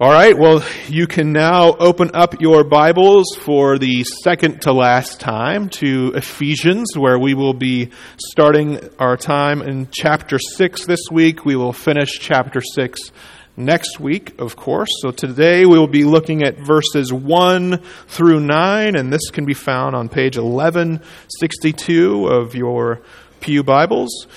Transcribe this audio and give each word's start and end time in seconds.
All 0.00 0.12
right, 0.12 0.38
well, 0.38 0.62
you 0.86 1.08
can 1.08 1.32
now 1.32 1.74
open 1.74 2.12
up 2.14 2.40
your 2.40 2.62
Bibles 2.62 3.34
for 3.40 3.78
the 3.78 4.04
second 4.04 4.62
to 4.62 4.72
last 4.72 5.18
time 5.18 5.70
to 5.70 6.12
Ephesians, 6.14 6.96
where 6.96 7.18
we 7.18 7.34
will 7.34 7.52
be 7.52 7.90
starting 8.16 8.78
our 9.00 9.16
time 9.16 9.60
in 9.60 9.88
chapter 9.90 10.38
6 10.38 10.86
this 10.86 11.00
week. 11.10 11.44
We 11.44 11.56
will 11.56 11.72
finish 11.72 12.10
chapter 12.20 12.60
6 12.60 13.10
next 13.56 13.98
week, 13.98 14.40
of 14.40 14.54
course. 14.54 14.88
So 15.00 15.10
today 15.10 15.66
we 15.66 15.80
will 15.80 15.88
be 15.88 16.04
looking 16.04 16.44
at 16.44 16.58
verses 16.58 17.12
1 17.12 17.78
through 18.06 18.38
9, 18.38 18.94
and 18.94 19.12
this 19.12 19.30
can 19.32 19.46
be 19.46 19.54
found 19.54 19.96
on 19.96 20.08
page 20.08 20.38
1162 20.38 22.24
of 22.24 22.54
your 22.54 23.00
Pew 23.40 23.64
Bibles. 23.64 24.28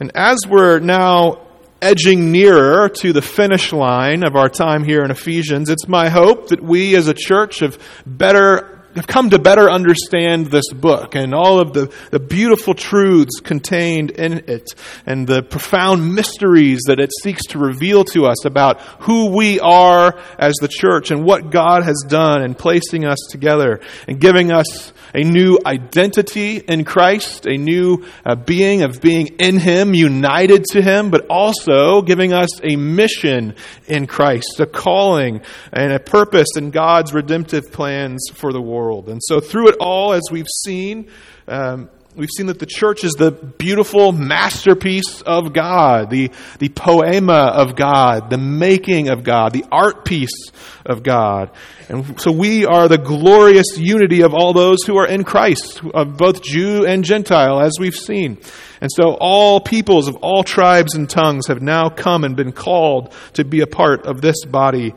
And 0.00 0.12
as 0.14 0.38
we're 0.48 0.78
now 0.78 1.49
edging 1.82 2.30
nearer 2.32 2.88
to 2.88 3.12
the 3.12 3.22
finish 3.22 3.72
line 3.72 4.22
of 4.22 4.36
our 4.36 4.48
time 4.48 4.84
here 4.84 5.02
in 5.02 5.10
Ephesians, 5.10 5.70
it's 5.70 5.88
my 5.88 6.08
hope 6.08 6.48
that 6.48 6.62
we 6.62 6.94
as 6.94 7.08
a 7.08 7.14
church 7.14 7.60
have 7.60 7.78
better 8.06 8.79
have 8.94 9.06
come 9.06 9.30
to 9.30 9.38
better 9.38 9.70
understand 9.70 10.46
this 10.46 10.72
book 10.72 11.14
and 11.14 11.34
all 11.34 11.60
of 11.60 11.72
the, 11.72 11.92
the 12.10 12.18
beautiful 12.18 12.74
truths 12.74 13.40
contained 13.40 14.10
in 14.10 14.44
it 14.48 14.68
and 15.06 15.26
the 15.26 15.42
profound 15.42 16.14
mysteries 16.14 16.80
that 16.86 16.98
it 16.98 17.10
seeks 17.22 17.46
to 17.46 17.58
reveal 17.58 18.04
to 18.04 18.26
us 18.26 18.44
about 18.44 18.80
who 19.02 19.30
we 19.34 19.60
are 19.60 20.18
as 20.38 20.54
the 20.60 20.68
church 20.68 21.10
and 21.10 21.24
what 21.24 21.50
God 21.50 21.84
has 21.84 22.04
done 22.08 22.42
in 22.42 22.54
placing 22.54 23.04
us 23.04 23.18
together 23.30 23.80
and 24.08 24.20
giving 24.20 24.50
us 24.50 24.92
a 25.14 25.22
new 25.24 25.58
identity 25.66 26.58
in 26.58 26.84
Christ, 26.84 27.46
a 27.46 27.56
new 27.56 28.04
uh, 28.24 28.36
being 28.36 28.82
of 28.82 29.00
being 29.00 29.26
in 29.38 29.58
Him, 29.58 29.94
united 29.94 30.64
to 30.66 30.82
Him, 30.82 31.10
but 31.10 31.26
also 31.28 32.02
giving 32.02 32.32
us 32.32 32.48
a 32.62 32.76
mission 32.76 33.54
in 33.86 34.06
Christ, 34.06 34.60
a 34.60 34.66
calling 34.66 35.42
and 35.72 35.92
a 35.92 35.98
purpose 35.98 36.48
in 36.56 36.70
God's 36.70 37.12
redemptive 37.12 37.72
plans 37.72 38.28
for 38.34 38.52
the 38.52 38.62
world. 38.62 38.79
And 39.08 39.20
so, 39.22 39.40
through 39.40 39.68
it 39.68 39.76
all, 39.80 40.12
as 40.12 40.22
we've 40.30 40.48
seen, 40.64 41.08
um, 41.48 41.90
We've 42.16 42.28
seen 42.36 42.46
that 42.46 42.58
the 42.58 42.66
church 42.66 43.04
is 43.04 43.12
the 43.12 43.30
beautiful 43.30 44.10
masterpiece 44.10 45.22
of 45.22 45.52
God, 45.52 46.10
the, 46.10 46.32
the 46.58 46.68
poema 46.68 47.52
of 47.54 47.76
God, 47.76 48.30
the 48.30 48.36
making 48.36 49.08
of 49.08 49.22
God, 49.22 49.52
the 49.52 49.64
art 49.70 50.04
piece 50.04 50.50
of 50.84 51.04
God. 51.04 51.50
And 51.88 52.20
so 52.20 52.32
we 52.32 52.66
are 52.66 52.88
the 52.88 52.98
glorious 52.98 53.78
unity 53.78 54.22
of 54.22 54.34
all 54.34 54.52
those 54.52 54.78
who 54.84 54.96
are 54.96 55.06
in 55.06 55.22
Christ, 55.22 55.82
of 55.94 56.16
both 56.16 56.42
Jew 56.42 56.84
and 56.84 57.04
Gentile, 57.04 57.60
as 57.60 57.74
we've 57.78 57.94
seen. 57.94 58.38
And 58.80 58.90
so 58.92 59.16
all 59.20 59.60
peoples 59.60 60.08
of 60.08 60.16
all 60.16 60.42
tribes 60.42 60.96
and 60.96 61.08
tongues 61.08 61.46
have 61.46 61.62
now 61.62 61.90
come 61.90 62.24
and 62.24 62.34
been 62.34 62.52
called 62.52 63.14
to 63.34 63.44
be 63.44 63.60
a 63.60 63.68
part 63.68 64.06
of 64.06 64.20
this 64.20 64.44
body 64.44 64.94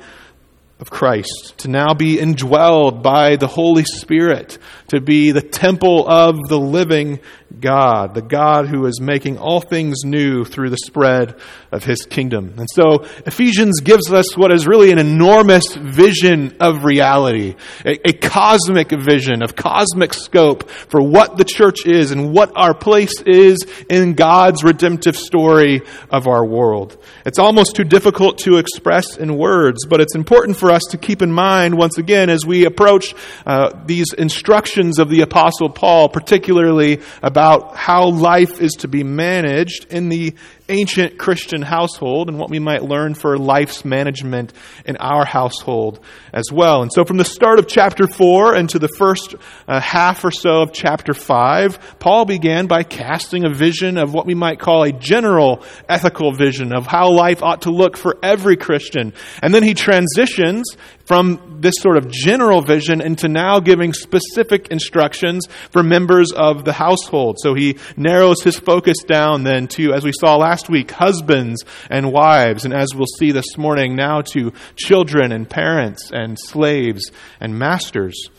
of 0.83 0.89
Christ, 0.89 1.53
to 1.59 1.69
now 1.69 1.93
be 1.93 2.17
indwelled 2.17 3.01
by 3.01 3.37
the 3.37 3.47
Holy 3.47 3.85
Spirit, 3.85 4.57
to 4.89 4.99
be 4.99 5.31
the 5.31 5.41
temple 5.41 6.05
of 6.05 6.37
the 6.49 6.59
living 6.59 7.21
God, 7.59 8.15
the 8.15 8.21
God 8.21 8.67
who 8.67 8.85
is 8.87 8.99
making 8.99 9.37
all 9.37 9.61
things 9.61 10.03
new 10.03 10.43
through 10.43 10.71
the 10.71 10.77
spread 10.77 11.35
of 11.71 11.83
his 11.83 12.05
kingdom. 12.05 12.55
And 12.57 12.67
so 12.71 13.05
Ephesians 13.25 13.79
gives 13.81 14.11
us 14.11 14.35
what 14.35 14.51
is 14.51 14.65
really 14.65 14.91
an 14.91 14.97
enormous 14.97 15.75
vision 15.75 16.57
of 16.59 16.83
reality, 16.83 17.55
a, 17.85 18.09
a, 18.09 18.13
cosmic 18.13 18.89
vision 18.89 19.43
of 19.43 19.55
cosmic 19.55 20.13
scope 20.13 20.69
for 20.69 21.01
what 21.01 21.37
the 21.37 21.43
church 21.43 21.85
is 21.85 22.11
and 22.11 22.33
what 22.33 22.51
our 22.55 22.73
place 22.73 23.21
is 23.25 23.59
in 23.89 24.13
God's 24.13 24.63
redemptive 24.63 25.15
story 25.15 25.81
of 26.09 26.27
our 26.27 26.45
world. 26.45 26.97
It's 27.25 27.39
almost 27.39 27.75
too 27.75 27.83
difficult 27.83 28.39
to 28.39 28.57
express 28.57 29.17
in 29.17 29.37
words, 29.37 29.85
but 29.85 30.01
it's 30.01 30.15
important 30.15 30.57
for 30.57 30.71
us 30.71 30.83
to 30.91 30.97
keep 30.97 31.21
in 31.21 31.31
mind 31.31 31.77
once 31.77 31.97
again 31.97 32.29
as 32.29 32.45
we 32.45 32.65
approach 32.65 33.13
uh, 33.45 33.83
these 33.85 34.11
instructions 34.13 34.97
of 34.97 35.09
the 35.09 35.21
Apostle 35.21 35.69
Paul, 35.69 36.09
particularly 36.09 37.01
about 37.21 37.42
about 37.43 37.75
how 37.75 38.07
life 38.07 38.61
is 38.61 38.71
to 38.71 38.87
be 38.87 39.03
managed 39.03 39.91
in 39.91 40.07
the 40.07 40.33
ancient 40.69 41.17
Christian 41.17 41.61
household 41.61 42.29
and 42.29 42.39
what 42.39 42.49
we 42.49 42.57
might 42.57 42.83
learn 42.83 43.15
for 43.15 43.37
life's 43.37 43.83
management 43.83 44.53
in 44.85 44.95
our 44.95 45.25
household 45.25 45.99
as 46.31 46.45
well. 46.53 46.81
And 46.83 46.91
so, 46.93 47.03
from 47.03 47.17
the 47.17 47.25
start 47.25 47.59
of 47.59 47.67
chapter 47.67 48.07
4 48.07 48.55
and 48.55 48.69
to 48.69 48.79
the 48.79 48.87
first 48.87 49.35
uh, 49.67 49.81
half 49.81 50.23
or 50.23 50.31
so 50.31 50.61
of 50.61 50.71
chapter 50.71 51.13
5, 51.13 51.97
Paul 51.99 52.23
began 52.23 52.67
by 52.67 52.83
casting 52.83 53.45
a 53.45 53.53
vision 53.53 53.97
of 53.97 54.13
what 54.13 54.25
we 54.25 54.35
might 54.35 54.59
call 54.59 54.83
a 54.83 54.93
general 54.93 55.65
ethical 55.89 56.31
vision 56.31 56.73
of 56.73 56.87
how 56.87 57.11
life 57.11 57.43
ought 57.43 57.63
to 57.63 57.71
look 57.71 57.97
for 57.97 58.17
every 58.23 58.55
Christian. 58.55 59.13
And 59.41 59.53
then 59.53 59.63
he 59.63 59.73
transitions 59.73 60.77
from 61.03 61.52
this 61.63 61.75
sort 61.79 61.97
of 61.97 62.11
general 62.11 62.61
vision 62.61 63.01
into 63.01 63.27
now 63.27 63.59
giving 63.59 63.93
specific 63.93 64.67
instructions 64.67 65.47
for 65.71 65.81
members 65.81 66.31
of 66.31 66.65
the 66.65 66.73
household. 66.73 67.37
So 67.39 67.55
he 67.55 67.79
narrows 67.97 68.43
his 68.43 68.59
focus 68.59 68.97
down 69.07 69.43
then 69.43 69.67
to, 69.69 69.93
as 69.93 70.03
we 70.03 70.11
saw 70.11 70.35
last 70.35 70.69
week, 70.69 70.91
husbands 70.91 71.63
and 71.89 72.11
wives, 72.11 72.65
and 72.65 72.73
as 72.73 72.93
we'll 72.93 73.07
see 73.17 73.31
this 73.31 73.57
morning, 73.57 73.95
now 73.95 74.21
to 74.33 74.53
children 74.75 75.31
and 75.31 75.49
parents 75.49 76.11
and 76.13 76.37
slaves 76.37 77.11
and 77.39 77.57
masters. 77.57 78.29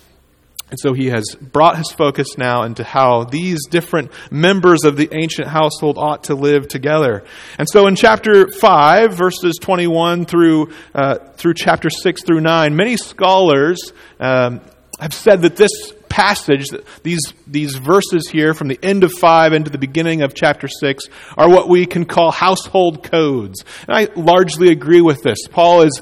And 0.70 0.80
so 0.80 0.92
he 0.92 1.08
has 1.08 1.25
brought 1.41 1.76
his 1.76 1.92
focus 1.92 2.38
now 2.38 2.62
into 2.62 2.84
how 2.84 3.25
these 3.25 3.66
different 3.66 4.10
members 4.30 4.84
of 4.84 4.97
the 4.97 5.08
ancient 5.12 5.47
household 5.47 5.98
ought 5.98 6.25
to 6.25 6.34
live 6.34 6.69
together. 6.69 7.25
And 7.58 7.69
so 7.69 7.86
in 7.86 7.97
chapter 7.97 8.48
5, 8.48 9.14
verses 9.14 9.56
21 9.60 10.24
through, 10.24 10.72
uh, 10.94 11.16
through 11.36 11.54
chapter 11.54 11.91
6 11.91 12.24
through 12.24 12.41
9, 12.41 12.74
many 12.74 12.97
scholars 12.97 13.92
um, 14.19 14.62
have 14.98 15.14
said 15.14 15.42
that 15.42 15.56
this 15.56 15.92
passage, 16.08 16.66
these, 17.03 17.20
these 17.44 17.74
verses 17.74 18.28
here 18.30 18.54
from 18.54 18.69
the 18.69 18.78
end 18.84 19.03
of 19.03 19.12
5 19.12 19.53
into 19.53 19.69
the 19.69 19.78
beginning 19.78 20.22
of 20.22 20.32
chapter 20.32 20.69
6, 20.69 21.06
are 21.36 21.48
what 21.48 21.69
we 21.69 21.86
can 21.86 22.04
call 22.04 22.30
household 22.30 23.03
codes. 23.03 23.64
And 23.88 23.97
I 23.97 24.08
largely 24.14 24.70
agree 24.70 25.00
with 25.00 25.22
this. 25.22 25.48
Paul 25.50 25.82
is 25.82 26.00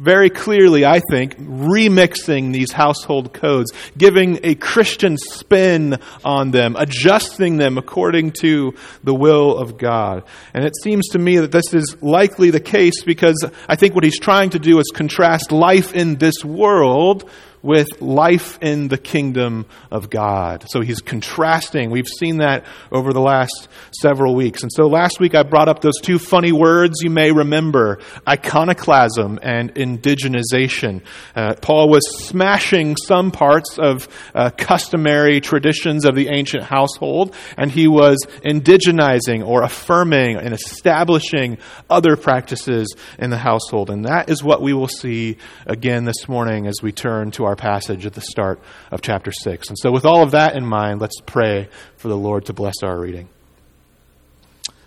very 0.00 0.30
clearly, 0.30 0.86
I 0.86 1.00
think, 1.10 1.36
remixing 1.38 2.52
these 2.52 2.72
household 2.72 3.34
codes, 3.34 3.70
giving 3.98 4.40
a 4.42 4.54
Christian 4.54 5.18
spin 5.18 5.98
on 6.24 6.52
them, 6.52 6.74
adjusting 6.76 7.58
them 7.58 7.76
according 7.76 8.32
to 8.40 8.74
the 9.04 9.14
will 9.14 9.58
of 9.58 9.76
God. 9.76 10.24
And 10.54 10.64
it 10.64 10.72
seems 10.82 11.08
to 11.08 11.18
me 11.18 11.36
that 11.38 11.52
this 11.52 11.74
is 11.74 12.02
likely 12.02 12.50
the 12.50 12.60
case 12.60 13.04
because 13.04 13.44
I 13.68 13.76
think 13.76 13.94
what 13.94 14.04
he's 14.04 14.18
trying 14.18 14.50
to 14.50 14.58
do 14.58 14.78
is 14.78 14.90
contrast 14.94 15.52
life 15.52 15.94
in 15.94 16.16
this 16.16 16.42
world 16.42 17.28
with 17.62 18.00
life 18.00 18.58
in 18.62 18.88
the 18.88 18.98
kingdom 18.98 19.66
of 19.90 20.10
God. 20.10 20.64
So 20.68 20.80
he's 20.80 21.00
contrasting. 21.00 21.90
We've 21.90 22.08
seen 22.08 22.38
that 22.38 22.64
over 22.90 23.12
the 23.12 23.20
last 23.20 23.68
several 24.00 24.34
weeks. 24.34 24.62
And 24.62 24.70
so 24.72 24.86
last 24.86 25.20
week 25.20 25.34
I 25.34 25.42
brought 25.42 25.68
up 25.68 25.80
those 25.80 26.00
two 26.02 26.18
funny 26.18 26.52
words 26.52 27.00
you 27.02 27.10
may 27.10 27.32
remember 27.32 27.98
iconoclasm 28.26 29.38
and 29.42 29.74
indigenization. 29.74 31.02
Uh, 31.34 31.54
Paul 31.60 31.88
was 31.88 32.02
smashing 32.26 32.96
some 32.96 33.30
parts 33.30 33.78
of 33.78 34.08
uh, 34.34 34.50
customary 34.56 35.40
traditions 35.40 36.04
of 36.04 36.14
the 36.14 36.28
ancient 36.28 36.62
household, 36.62 37.34
and 37.56 37.70
he 37.70 37.88
was 37.88 38.18
indigenizing 38.44 39.46
or 39.46 39.62
affirming 39.62 40.36
and 40.36 40.54
establishing 40.54 41.58
other 41.88 42.16
practices 42.16 42.94
in 43.18 43.30
the 43.30 43.38
household. 43.38 43.90
And 43.90 44.04
that 44.04 44.28
is 44.28 44.42
what 44.42 44.62
we 44.62 44.72
will 44.72 44.88
see 44.88 45.36
again 45.66 46.04
this 46.04 46.28
morning 46.28 46.66
as 46.66 46.76
we 46.82 46.92
turn 46.92 47.30
to 47.32 47.44
our 47.44 47.49
our 47.50 47.56
passage 47.56 48.06
at 48.06 48.14
the 48.14 48.20
start 48.20 48.60
of 48.92 49.02
chapter 49.02 49.32
6. 49.32 49.68
And 49.68 49.76
so, 49.76 49.90
with 49.90 50.06
all 50.06 50.22
of 50.22 50.30
that 50.30 50.56
in 50.56 50.64
mind, 50.64 51.00
let's 51.00 51.20
pray 51.26 51.68
for 51.96 52.06
the 52.06 52.16
Lord 52.16 52.46
to 52.46 52.52
bless 52.52 52.84
our 52.84 52.98
reading. 52.98 53.28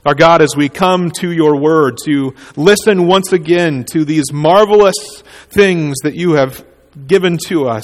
Our 0.06 0.16
God, 0.16 0.42
as 0.42 0.56
we 0.56 0.70
come 0.70 1.12
to 1.20 1.30
your 1.30 1.60
word 1.60 1.98
to 2.06 2.36
listen 2.56 3.06
once 3.06 3.34
again 3.34 3.84
to 3.92 4.06
these 4.06 4.32
marvelous 4.32 5.24
things 5.50 5.98
that 6.04 6.16
you 6.16 6.34
have 6.34 6.66
given 7.06 7.38
to 7.48 7.68
us, 7.68 7.84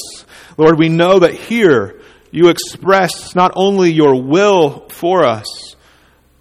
Lord, 0.57 0.79
we 0.79 0.87
know 0.87 1.19
that 1.19 1.33
here 1.33 1.99
you 2.31 2.47
express 2.47 3.35
not 3.35 3.51
only 3.55 3.91
your 3.91 4.21
will 4.21 4.87
for 4.87 5.25
us, 5.25 5.75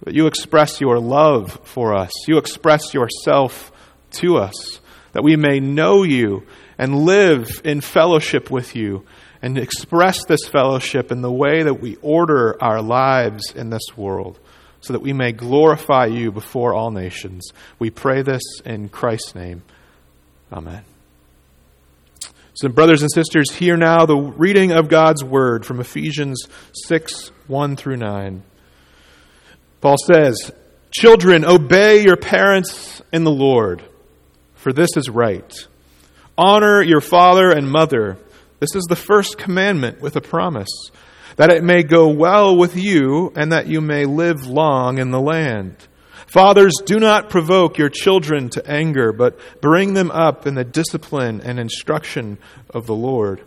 but 0.01 0.13
you 0.13 0.27
express 0.27 0.79
your 0.79 0.97
love 0.97 1.59
for 1.65 1.93
us. 1.93 2.11
You 2.25 2.37
express 2.37 2.93
yourself 2.93 3.73
to 4.11 4.37
us, 4.37 4.79
that 5.11 5.23
we 5.23 5.35
may 5.35 5.59
know 5.59 6.03
you 6.03 6.45
and 6.79 7.05
live 7.05 7.61
in 7.65 7.81
fellowship 7.81 8.49
with 8.49 8.75
you 8.75 9.05
and 9.41 9.57
express 9.57 10.25
this 10.25 10.47
fellowship 10.49 11.11
in 11.11 11.21
the 11.21 11.31
way 11.31 11.61
that 11.61 11.75
we 11.75 11.97
order 11.97 12.57
our 12.63 12.81
lives 12.81 13.53
in 13.53 13.69
this 13.69 13.95
world 13.97 14.39
so 14.79 14.93
that 14.93 15.01
we 15.01 15.11
may 15.11 15.33
glorify 15.33 16.05
you 16.05 16.31
before 16.31 16.73
all 16.73 16.89
nations. 16.89 17.51
We 17.79 17.89
pray 17.89 18.21
this 18.21 18.41
in 18.65 18.87
Christ's 18.87 19.35
name. 19.35 19.61
Amen. 20.53 20.83
So, 22.53 22.69
brothers 22.69 23.01
and 23.01 23.11
sisters, 23.13 23.51
hear 23.51 23.77
now 23.77 24.05
the 24.05 24.17
reading 24.17 24.71
of 24.71 24.89
God's 24.89 25.23
word 25.23 25.65
from 25.65 25.79
Ephesians 25.79 26.45
6 26.87 27.31
1 27.47 27.75
through 27.75 27.97
9. 27.97 28.43
Paul 29.81 29.95
says, 30.11 30.51
Children, 30.91 31.45
obey 31.45 32.03
your 32.03 32.17
parents 32.17 33.01
in 33.11 33.23
the 33.23 33.31
Lord, 33.31 33.83
for 34.55 34.73
this 34.73 34.89
is 34.95 35.09
right. 35.09 35.67
Honor 36.41 36.81
your 36.81 37.01
father 37.01 37.51
and 37.51 37.69
mother. 37.69 38.17
This 38.61 38.73
is 38.73 38.85
the 38.87 38.95
first 38.95 39.37
commandment 39.37 39.99
with 39.99 40.15
a 40.15 40.21
promise, 40.21 40.69
that 41.35 41.51
it 41.51 41.65
may 41.65 41.83
go 41.83 42.07
well 42.07 42.55
with 42.55 42.77
you 42.77 43.33
and 43.35 43.51
that 43.51 43.67
you 43.67 43.81
may 43.81 44.05
live 44.05 44.47
long 44.47 44.99
in 44.99 45.11
the 45.11 45.19
land. 45.19 45.75
Fathers, 46.27 46.75
do 46.85 46.97
not 46.97 47.29
provoke 47.29 47.77
your 47.77 47.89
children 47.89 48.49
to 48.51 48.65
anger, 48.65 49.11
but 49.11 49.37
bring 49.59 49.95
them 49.95 50.11
up 50.11 50.47
in 50.47 50.55
the 50.55 50.63
discipline 50.63 51.41
and 51.41 51.59
instruction 51.59 52.37
of 52.69 52.85
the 52.85 52.95
Lord. 52.95 53.43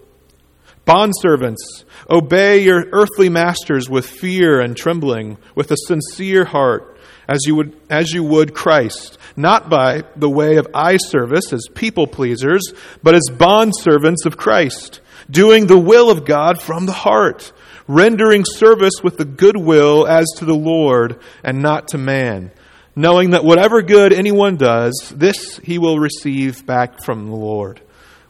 Bondservants, 0.87 1.85
obey 2.11 2.63
your 2.63 2.85
earthly 2.93 3.31
masters 3.31 3.89
with 3.89 4.07
fear 4.07 4.61
and 4.61 4.77
trembling, 4.77 5.39
with 5.55 5.71
a 5.71 5.79
sincere 5.87 6.45
heart, 6.45 6.92
as 7.29 7.41
you 7.47 7.55
would, 7.57 7.77
as 7.91 8.13
you 8.13 8.25
would 8.25 8.55
Christ 8.55 9.19
not 9.37 9.69
by 9.69 10.05
the 10.17 10.29
way 10.29 10.57
of 10.57 10.69
eye 10.75 10.97
service 10.97 11.53
as 11.53 11.67
people 11.75 12.07
pleasers, 12.07 12.73
but 13.03 13.15
as 13.15 13.29
bondservants 13.31 14.27
of 14.27 14.37
Christ, 14.37 15.01
doing 15.31 15.67
the 15.67 15.79
will 15.79 16.11
of 16.11 16.25
God 16.25 16.61
from 16.61 16.87
the 16.87 16.93
heart, 16.93 17.53
rendering 17.87 18.45
service 18.45 18.95
with 19.03 19.17
the 19.17 19.25
good 19.25 19.57
will 19.57 20.07
as 20.07 20.27
to 20.37 20.45
the 20.45 20.55
Lord 20.55 21.19
and 21.43 21.63
not 21.63 21.89
to 21.89 21.99
man, 21.99 22.51
knowing 22.95 23.31
that 23.31 23.45
whatever 23.45 23.83
good 23.83 24.13
anyone 24.13 24.57
does, 24.57 25.13
this 25.15 25.59
he 25.59 25.79
will 25.79 25.99
receive 25.99 26.67
back 26.67 27.03
from 27.05 27.27
the 27.27 27.37
Lord, 27.37 27.81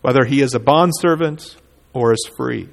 whether 0.00 0.24
he 0.24 0.40
is 0.40 0.54
a 0.54 0.60
bondservant 0.60 1.56
or 1.92 2.12
is 2.12 2.30
free. 2.36 2.68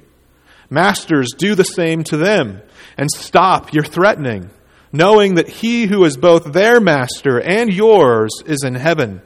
Masters, 0.68 1.32
do 1.36 1.56
the 1.56 1.64
same 1.64 2.04
to 2.04 2.16
them, 2.16 2.62
and 2.96 3.10
stop 3.10 3.72
your 3.72 3.84
threatening 3.84 4.50
knowing 4.92 5.36
that 5.36 5.48
he 5.48 5.86
who 5.86 6.04
is 6.04 6.16
both 6.16 6.52
their 6.52 6.80
master 6.80 7.40
and 7.40 7.72
yours 7.72 8.30
is 8.46 8.62
in 8.64 8.74
heaven, 8.74 9.22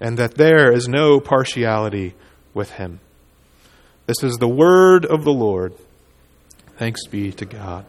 and 0.00 0.18
that 0.18 0.34
there 0.34 0.72
is 0.72 0.88
no 0.88 1.20
partiality 1.20 2.14
with 2.52 2.70
him. 2.72 3.00
This 4.06 4.22
is 4.22 4.36
the 4.36 4.48
word 4.48 5.04
of 5.04 5.24
the 5.24 5.32
Lord. 5.32 5.74
Thanks 6.76 7.06
be 7.06 7.32
to 7.32 7.44
God. 7.44 7.86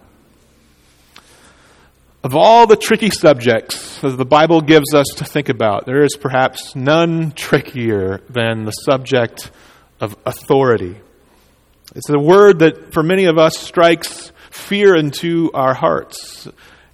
Of 2.24 2.36
all 2.36 2.68
the 2.68 2.76
tricky 2.76 3.10
subjects 3.10 4.02
that 4.02 4.18
the 4.18 4.26
Bible 4.26 4.62
gives 4.62 4.94
us 4.94 5.06
to 5.18 5.26
think 5.26 5.50
about, 5.50 5.86
there 5.86 6.04
is 6.04 6.18
perhaps 6.18 6.76
none 6.76 7.32
trickier 7.32 8.22
than 8.30 8.66
the 8.66 8.72
subject 8.72 9.52
of 10.00 10.16
authority. 10.26 10.98
It's 11.96 12.10
a 12.10 12.20
word 12.20 12.60
that 12.60 12.94
for 12.94 13.04
many 13.04 13.26
of 13.26 13.38
us 13.38 13.58
strikes 13.58 14.32
fear 14.50 14.96
into 14.96 15.52
our 15.54 15.74
hearts. 15.74 16.48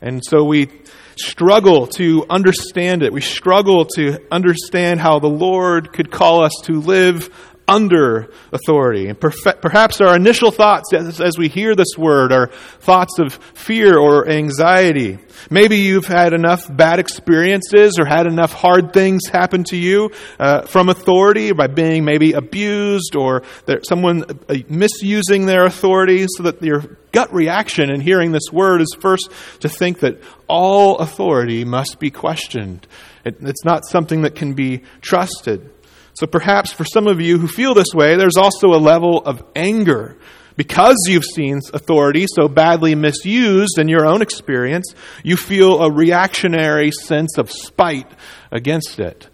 And 0.04 0.22
so 0.22 0.44
we 0.44 0.68
struggle 1.16 1.88
to 1.88 2.26
understand 2.30 3.04
it. 3.04 3.14
We 3.14 3.22
struggle 3.22 3.86
to 3.96 4.22
understand 4.30 5.00
how 5.00 5.20
the 5.20 5.30
Lord 5.30 5.94
could 5.94 6.12
call 6.12 6.44
us 6.44 6.52
to 6.66 6.82
live 6.82 7.34
under 7.68 8.30
authority. 8.52 9.08
And 9.08 9.20
perhaps 9.20 10.02
our 10.02 10.16
initial 10.16 10.52
thoughts 10.52 10.94
as, 10.94 11.38
we 11.38 11.48
hear 11.48 11.76
this 11.76 11.98
word 11.98 12.32
are 12.32 12.48
thoughts 12.48 13.20
of 13.20 13.34
fear 13.34 13.98
or 13.98 14.28
anxiety. 14.30 15.20
Maybe 15.50 15.78
you've 15.78 16.06
had 16.06 16.34
enough 16.34 16.64
bad 16.76 17.00
experiences 17.00 17.98
or 18.00 18.06
had 18.06 18.28
enough 18.28 18.54
hard 18.54 18.94
things 18.94 19.28
happen 19.32 19.64
to 19.66 19.78
you 19.78 20.12
uh, 20.40 20.62
from 20.64 20.90
authority 20.90 21.52
by 21.54 21.68
being 21.68 22.06
maybe 22.06 22.34
abused 22.34 23.16
or 23.16 23.44
someone 23.88 24.24
uh, 24.50 24.56
misusing 24.70 25.46
their 25.46 25.66
authority 25.66 26.26
so 26.38 26.44
that 26.44 26.62
your 26.62 26.98
gut 27.12 27.34
reaction 27.34 27.90
in 27.90 28.02
hearing 28.02 28.32
this 28.32 28.52
word 28.52 28.82
is 28.82 28.96
first 29.00 29.32
to 29.62 29.70
think 29.70 30.00
that 30.00 30.22
all 30.48 30.98
authority 30.98 31.64
must 31.64 32.00
be 32.00 32.12
questioned. 32.12 32.86
It, 33.24 33.38
it's 33.42 33.64
not 33.64 33.86
something 33.86 34.24
that 34.24 34.36
can 34.36 34.54
be 34.54 34.84
trusted. 35.02 35.73
So 36.16 36.28
perhaps 36.28 36.72
for 36.72 36.86
some 36.86 37.08
of 37.08 37.20
you 37.20 37.40
who 37.40 37.48
feel 37.48 37.74
this 37.74 37.94
way, 37.94 38.16
there's 38.16 38.38
also 38.38 38.68
a 38.68 38.78
level 38.78 39.20
of 39.20 39.44
anger. 39.56 40.18
Because 40.56 40.98
you've 41.08 41.26
seen 41.26 41.62
authority 41.74 42.28
so 42.28 42.48
badly 42.48 42.94
misused 42.94 43.80
in 43.80 43.88
your 43.88 44.06
own 44.06 44.22
experience, 44.22 44.94
you 45.24 45.36
feel 45.36 45.82
a 45.82 45.92
reactionary 45.92 46.92
sense 46.92 47.40
of 47.40 47.52
spite 47.52 48.12
against 48.52 49.00
it. 49.00 49.30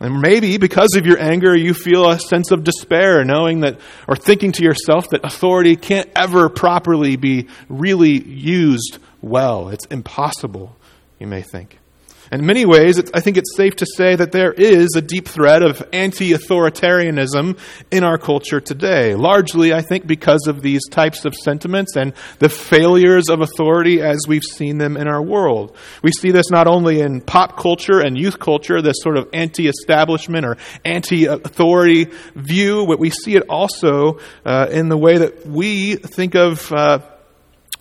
And 0.00 0.22
maybe 0.22 0.56
because 0.56 0.94
of 0.96 1.04
your 1.04 1.20
anger, 1.20 1.54
you 1.54 1.74
feel 1.74 2.08
a 2.08 2.18
sense 2.18 2.52
of 2.52 2.64
despair, 2.64 3.22
knowing 3.22 3.60
that, 3.60 3.78
or 4.08 4.16
thinking 4.16 4.52
to 4.52 4.64
yourself 4.64 5.10
that 5.10 5.26
authority 5.26 5.76
can't 5.76 6.08
ever 6.16 6.48
properly 6.48 7.16
be 7.16 7.48
really 7.68 8.18
used 8.18 8.96
well. 9.20 9.68
It's 9.68 9.84
impossible, 9.86 10.74
you 11.18 11.26
may 11.26 11.42
think. 11.42 11.78
In 12.32 12.46
many 12.46 12.64
ways, 12.64 13.02
I 13.12 13.18
think 13.18 13.36
it's 13.36 13.56
safe 13.56 13.74
to 13.76 13.86
say 13.96 14.14
that 14.14 14.30
there 14.30 14.52
is 14.52 14.90
a 14.96 15.00
deep 15.00 15.26
thread 15.26 15.64
of 15.64 15.82
anti 15.92 16.30
authoritarianism 16.30 17.58
in 17.90 18.04
our 18.04 18.18
culture 18.18 18.60
today, 18.60 19.16
largely, 19.16 19.74
I 19.74 19.82
think, 19.82 20.06
because 20.06 20.46
of 20.46 20.62
these 20.62 20.86
types 20.88 21.24
of 21.24 21.34
sentiments 21.34 21.96
and 21.96 22.12
the 22.38 22.48
failures 22.48 23.28
of 23.28 23.40
authority 23.40 24.00
as 24.00 24.20
we've 24.28 24.44
seen 24.44 24.78
them 24.78 24.96
in 24.96 25.08
our 25.08 25.20
world. 25.20 25.76
We 26.04 26.12
see 26.12 26.30
this 26.30 26.50
not 26.50 26.68
only 26.68 27.00
in 27.00 27.20
pop 27.20 27.56
culture 27.56 27.98
and 27.98 28.16
youth 28.16 28.38
culture, 28.38 28.80
this 28.80 28.98
sort 29.00 29.16
of 29.16 29.28
anti 29.32 29.66
establishment 29.66 30.46
or 30.46 30.56
anti 30.84 31.24
authority 31.24 32.10
view, 32.36 32.86
but 32.86 33.00
we 33.00 33.10
see 33.10 33.34
it 33.34 33.42
also 33.48 34.20
uh, 34.44 34.68
in 34.70 34.88
the 34.88 34.96
way 34.96 35.18
that 35.18 35.46
we 35.46 35.96
think 35.96 36.36
of. 36.36 36.70
Uh, 36.70 37.00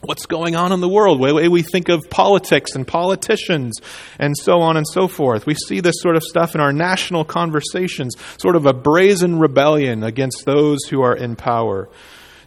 what's 0.02 0.26
going 0.26 0.56
on 0.56 0.72
in 0.72 0.80
the 0.80 0.90
world, 0.90 1.20
the 1.22 1.34
way 1.34 1.48
we 1.48 1.62
think 1.62 1.90
of 1.90 2.10
politics 2.10 2.76
and 2.76 2.88
politicians, 2.88 3.80
and 4.18 4.36
so 4.38 4.62
on 4.62 4.78
and 4.78 4.88
so 4.88 5.08
forth. 5.08 5.46
We 5.46 5.56
see 5.56 5.82
this 5.82 5.96
sort 6.00 6.16
of 6.16 6.24
stuff 6.24 6.56
in 6.56 6.62
our 6.62 6.72
national 6.72 7.26
conversations, 7.26 8.16
sort 8.38 8.56
of 8.56 8.66
a 8.66 8.74
brazen 8.74 9.40
rebellion 9.40 10.04
against 10.04 10.46
those 10.46 10.86
who 10.90 11.02
are 11.02 11.16
in 11.16 11.36
power. 11.36 11.90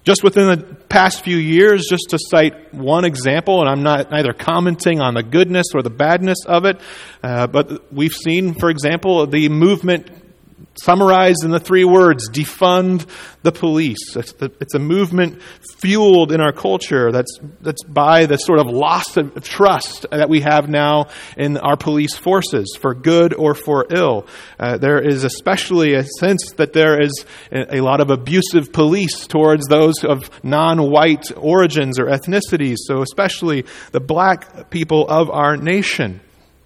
Just 0.04 0.25
within 0.25 0.49
the 0.49 0.75
past 0.88 1.22
few 1.22 1.37
years, 1.37 1.87
just 1.88 2.10
to 2.10 2.19
cite 2.19 2.75
one 2.75 3.04
example, 3.04 3.60
and 3.60 3.69
I'm 3.69 3.84
not 3.84 4.10
neither 4.10 4.32
commenting 4.32 5.00
on 5.00 5.14
the 5.14 5.22
goodness 5.22 5.66
or 5.75 5.82
the 5.82 5.90
badness 5.90 6.44
of 6.44 6.64
it, 6.64 6.81
uh, 7.22 7.46
but 7.46 7.93
we've 7.93 8.12
seen, 8.12 8.54
for 8.54 8.69
example, 8.69 9.25
the 9.28 9.49
movement 9.49 10.10
summarized 10.75 11.44
in 11.44 11.50
the 11.50 11.61
three 11.61 11.85
words 11.85 12.29
defund 12.31 13.06
the 13.43 13.53
police. 13.53 14.17
It's, 14.17 14.32
the, 14.32 14.53
it's, 14.61 14.75
a 14.75 14.79
movement 14.79 15.43
fueled 15.79 16.32
in 16.32 16.41
our 16.41 16.53
culture 16.53 17.12
that's, 17.12 17.38
that's 17.61 17.82
by 17.82 18.26
the 18.26 18.37
sort 18.37 18.59
of 18.59 18.67
loss 18.67 19.17
of 19.17 19.43
trust 19.43 20.06
that 20.11 20.29
we 20.29 20.41
have 20.41 20.69
now 20.69 21.09
in 21.37 21.56
our 21.56 21.76
police 21.76 22.17
forces, 22.17 22.76
for 22.81 22.94
good 22.94 23.35
or 23.35 23.55
for 23.55 23.87
ill. 23.91 24.26
Uh, 24.59 24.79
there 24.79 25.00
is 25.00 25.25
especially 25.25 25.94
a 25.94 26.04
sense 26.04 26.52
that 26.57 26.73
there 26.73 27.00
is 27.00 27.25
a, 27.50 27.78
a 27.78 27.81
lot 27.81 28.00
of 28.00 28.11
abusive 28.11 28.73
police 28.73 29.26
towards 29.26 29.66
those 29.66 30.04
of 30.04 30.31
non 30.42 30.90
white 30.90 31.26
origins 31.37 31.99
or 31.99 32.07
ethnicities, 32.07 32.76
so 32.78 33.02
especially 33.02 33.64
the 33.90 34.00
black 34.00 34.71
people 34.71 35.07
of 35.09 35.31
our 35.31 35.57
nation. 35.57 36.21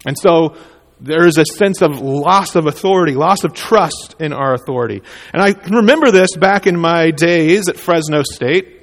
And 0.05 0.17
so, 0.17 0.57
there 1.01 1.27
is 1.27 1.37
a 1.37 1.45
sense 1.45 1.83
of 1.83 2.01
loss 2.01 2.57
of 2.57 2.67
authority, 2.67 3.15
loss 3.15 3.45
of 3.45 3.53
trust 3.53 4.17
in 4.19 4.33
our 4.33 4.55
authority. 4.55 5.03
And 5.33 5.43
I 5.43 5.53
can 5.53 5.77
remember 5.77 6.11
this 6.11 6.35
back 6.37 6.67
in 6.67 6.79
my 6.79 7.11
days 7.11 7.69
at 7.69 7.77
Fresno 7.77 8.23
State 8.23 8.76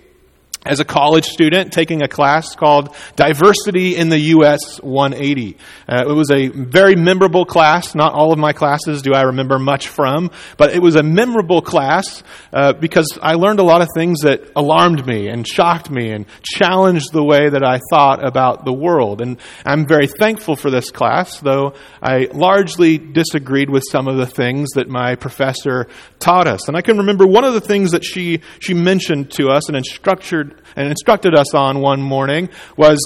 as 0.65 0.79
a 0.79 0.85
college 0.85 1.25
student 1.25 1.73
taking 1.73 2.01
a 2.01 2.07
class 2.07 2.55
called 2.55 2.95
Diversity 3.15 3.95
in 3.95 4.09
the 4.09 4.19
U.S. 4.19 4.81
180. 4.81 5.57
Uh, 5.87 6.05
it 6.07 6.13
was 6.13 6.31
a 6.31 6.47
very 6.47 6.95
memorable 6.95 7.45
class. 7.45 7.95
Not 7.95 8.13
all 8.13 8.31
of 8.31 8.39
my 8.39 8.53
classes 8.53 9.01
do 9.01 9.13
I 9.13 9.23
remember 9.23 9.59
much 9.59 9.87
from, 9.87 10.31
but 10.57 10.73
it 10.73 10.81
was 10.81 10.95
a 10.95 11.03
memorable 11.03 11.61
class 11.61 12.23
uh, 12.53 12.73
because 12.73 13.17
I 13.21 13.33
learned 13.33 13.59
a 13.59 13.63
lot 13.63 13.81
of 13.81 13.89
things 13.93 14.21
that 14.21 14.51
alarmed 14.55 15.05
me 15.05 15.27
and 15.27 15.45
shocked 15.47 15.89
me 15.89 16.11
and 16.11 16.25
challenged 16.43 17.11
the 17.11 17.23
way 17.23 17.49
that 17.49 17.63
I 17.63 17.79
thought 17.89 18.25
about 18.25 18.65
the 18.65 18.73
world. 18.73 19.21
And 19.21 19.39
I'm 19.65 19.85
very 19.85 20.07
thankful 20.07 20.55
for 20.55 20.71
this 20.71 20.91
class, 20.91 21.39
though 21.39 21.73
I 22.01 22.29
largely 22.33 22.97
disagreed 22.97 23.69
with 23.69 23.83
some 23.89 24.07
of 24.07 24.17
the 24.17 24.25
things 24.25 24.69
that 24.75 24.87
my 24.87 25.15
professor 25.15 25.87
taught 26.19 26.47
us. 26.47 26.67
And 26.67 26.77
I 26.77 26.81
can 26.81 26.97
remember 26.97 27.27
one 27.27 27.43
of 27.43 27.53
the 27.53 27.61
things 27.61 27.91
that 27.91 28.03
she, 28.03 28.41
she 28.59 28.73
mentioned 28.73 29.31
to 29.31 29.49
us 29.49 29.67
and 29.67 29.77
instructed 29.77 30.52
and 30.75 30.87
instructed 30.87 31.35
us 31.35 31.53
on 31.53 31.79
one 31.79 32.01
morning 32.01 32.49
was 32.77 32.99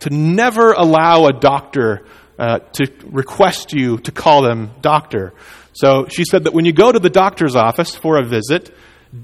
to 0.00 0.10
never 0.10 0.72
allow 0.72 1.26
a 1.26 1.32
doctor 1.32 2.06
uh, 2.38 2.58
to 2.72 2.90
request 3.04 3.72
you 3.72 3.98
to 3.98 4.12
call 4.12 4.42
them 4.42 4.70
doctor. 4.80 5.34
So 5.72 6.06
she 6.08 6.24
said 6.24 6.44
that 6.44 6.54
when 6.54 6.64
you 6.64 6.72
go 6.72 6.90
to 6.90 6.98
the 6.98 7.10
doctor's 7.10 7.54
office 7.54 7.94
for 7.94 8.18
a 8.18 8.24
visit, 8.24 8.74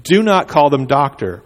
do 0.03 0.21
not 0.21 0.47
call 0.47 0.69
them 0.69 0.85
doctor. 0.85 1.43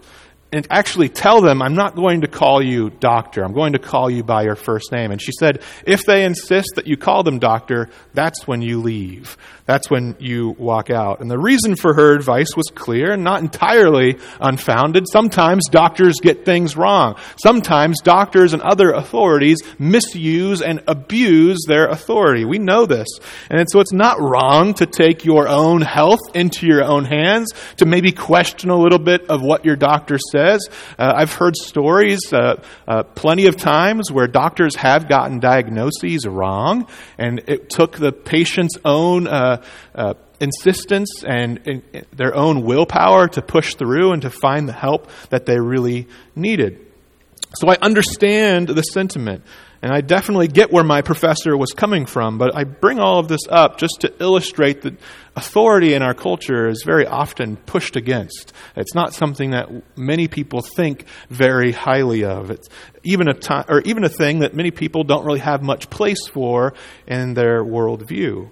And 0.52 0.66
actually 0.70 1.08
tell 1.08 1.40
them, 1.40 1.62
I'm 1.62 1.74
not 1.74 1.96
going 1.96 2.20
to 2.20 2.28
call 2.28 2.62
you 2.62 2.90
doctor. 2.90 3.42
I'm 3.42 3.54
going 3.54 3.72
to 3.72 3.78
call 3.78 4.10
you 4.10 4.22
by 4.22 4.42
your 4.42 4.54
first 4.54 4.92
name. 4.92 5.10
And 5.10 5.20
she 5.20 5.32
said, 5.32 5.62
if 5.86 6.04
they 6.04 6.24
insist 6.24 6.72
that 6.76 6.86
you 6.86 6.98
call 6.98 7.22
them 7.22 7.38
doctor, 7.38 7.88
that's 8.12 8.46
when 8.46 8.60
you 8.60 8.80
leave. 8.80 9.38
That's 9.64 9.88
when 9.88 10.16
you 10.18 10.50
walk 10.58 10.90
out. 10.90 11.20
And 11.20 11.30
the 11.30 11.38
reason 11.38 11.76
for 11.76 11.94
her 11.94 12.14
advice 12.14 12.54
was 12.54 12.66
clear 12.74 13.12
and 13.12 13.24
not 13.24 13.40
entirely 13.40 14.18
unfounded. 14.40 15.06
Sometimes 15.10 15.62
doctors 15.70 16.16
get 16.20 16.44
things 16.44 16.76
wrong. 16.76 17.16
Sometimes 17.42 18.00
doctors 18.02 18.52
and 18.52 18.60
other 18.60 18.90
authorities 18.90 19.58
misuse 19.78 20.60
and 20.60 20.82
abuse 20.86 21.64
their 21.66 21.86
authority. 21.88 22.44
We 22.44 22.58
know 22.58 22.84
this. 22.84 23.08
And 23.48 23.66
so 23.70 23.80
it's 23.80 23.92
not 23.92 24.20
wrong 24.20 24.74
to 24.74 24.86
take 24.86 25.24
your 25.24 25.48
own 25.48 25.80
health 25.80 26.20
into 26.34 26.66
your 26.66 26.84
own 26.84 27.06
hands, 27.06 27.52
to 27.76 27.86
maybe 27.86 28.12
question 28.12 28.68
a 28.68 28.76
little 28.76 28.98
bit 28.98 29.30
of 29.30 29.40
what 29.42 29.64
your 29.64 29.76
doctor 29.76 30.18
says. 30.18 30.41
Uh, 30.42 31.12
I've 31.16 31.32
heard 31.32 31.56
stories 31.56 32.20
uh, 32.32 32.62
uh, 32.86 33.02
plenty 33.02 33.46
of 33.46 33.56
times 33.56 34.10
where 34.10 34.26
doctors 34.26 34.76
have 34.76 35.08
gotten 35.08 35.40
diagnoses 35.40 36.26
wrong, 36.26 36.86
and 37.18 37.42
it 37.46 37.70
took 37.70 37.96
the 37.96 38.12
patient's 38.12 38.76
own 38.84 39.26
uh, 39.26 39.62
uh, 39.94 40.14
insistence 40.40 41.24
and, 41.24 41.60
and 41.66 42.06
their 42.12 42.34
own 42.34 42.62
willpower 42.62 43.28
to 43.28 43.42
push 43.42 43.74
through 43.76 44.12
and 44.12 44.22
to 44.22 44.30
find 44.30 44.68
the 44.68 44.72
help 44.72 45.08
that 45.30 45.46
they 45.46 45.58
really 45.58 46.08
needed. 46.34 46.84
So 47.54 47.68
I 47.68 47.76
understand 47.80 48.68
the 48.68 48.82
sentiment. 48.82 49.44
And 49.82 49.92
I 49.92 50.00
definitely 50.00 50.46
get 50.46 50.72
where 50.72 50.84
my 50.84 51.02
professor 51.02 51.56
was 51.56 51.72
coming 51.72 52.06
from, 52.06 52.38
but 52.38 52.56
I 52.56 52.62
bring 52.62 53.00
all 53.00 53.18
of 53.18 53.26
this 53.26 53.40
up 53.50 53.78
just 53.78 54.02
to 54.02 54.14
illustrate 54.22 54.82
that 54.82 54.94
authority 55.34 55.94
in 55.94 56.02
our 56.02 56.14
culture 56.14 56.68
is 56.68 56.84
very 56.86 57.04
often 57.04 57.56
pushed 57.56 57.96
against. 57.96 58.52
It's 58.76 58.94
not 58.94 59.12
something 59.12 59.50
that 59.50 59.68
many 59.98 60.28
people 60.28 60.62
think 60.62 61.06
very 61.30 61.72
highly 61.72 62.24
of. 62.24 62.52
It's 62.52 62.68
even 63.02 63.28
a 63.28 63.34
time, 63.34 63.64
or 63.68 63.80
even 63.80 64.04
a 64.04 64.08
thing 64.08 64.38
that 64.38 64.54
many 64.54 64.70
people 64.70 65.02
don't 65.02 65.24
really 65.24 65.40
have 65.40 65.62
much 65.62 65.90
place 65.90 66.28
for 66.28 66.74
in 67.08 67.34
their 67.34 67.64
worldview. 67.64 68.50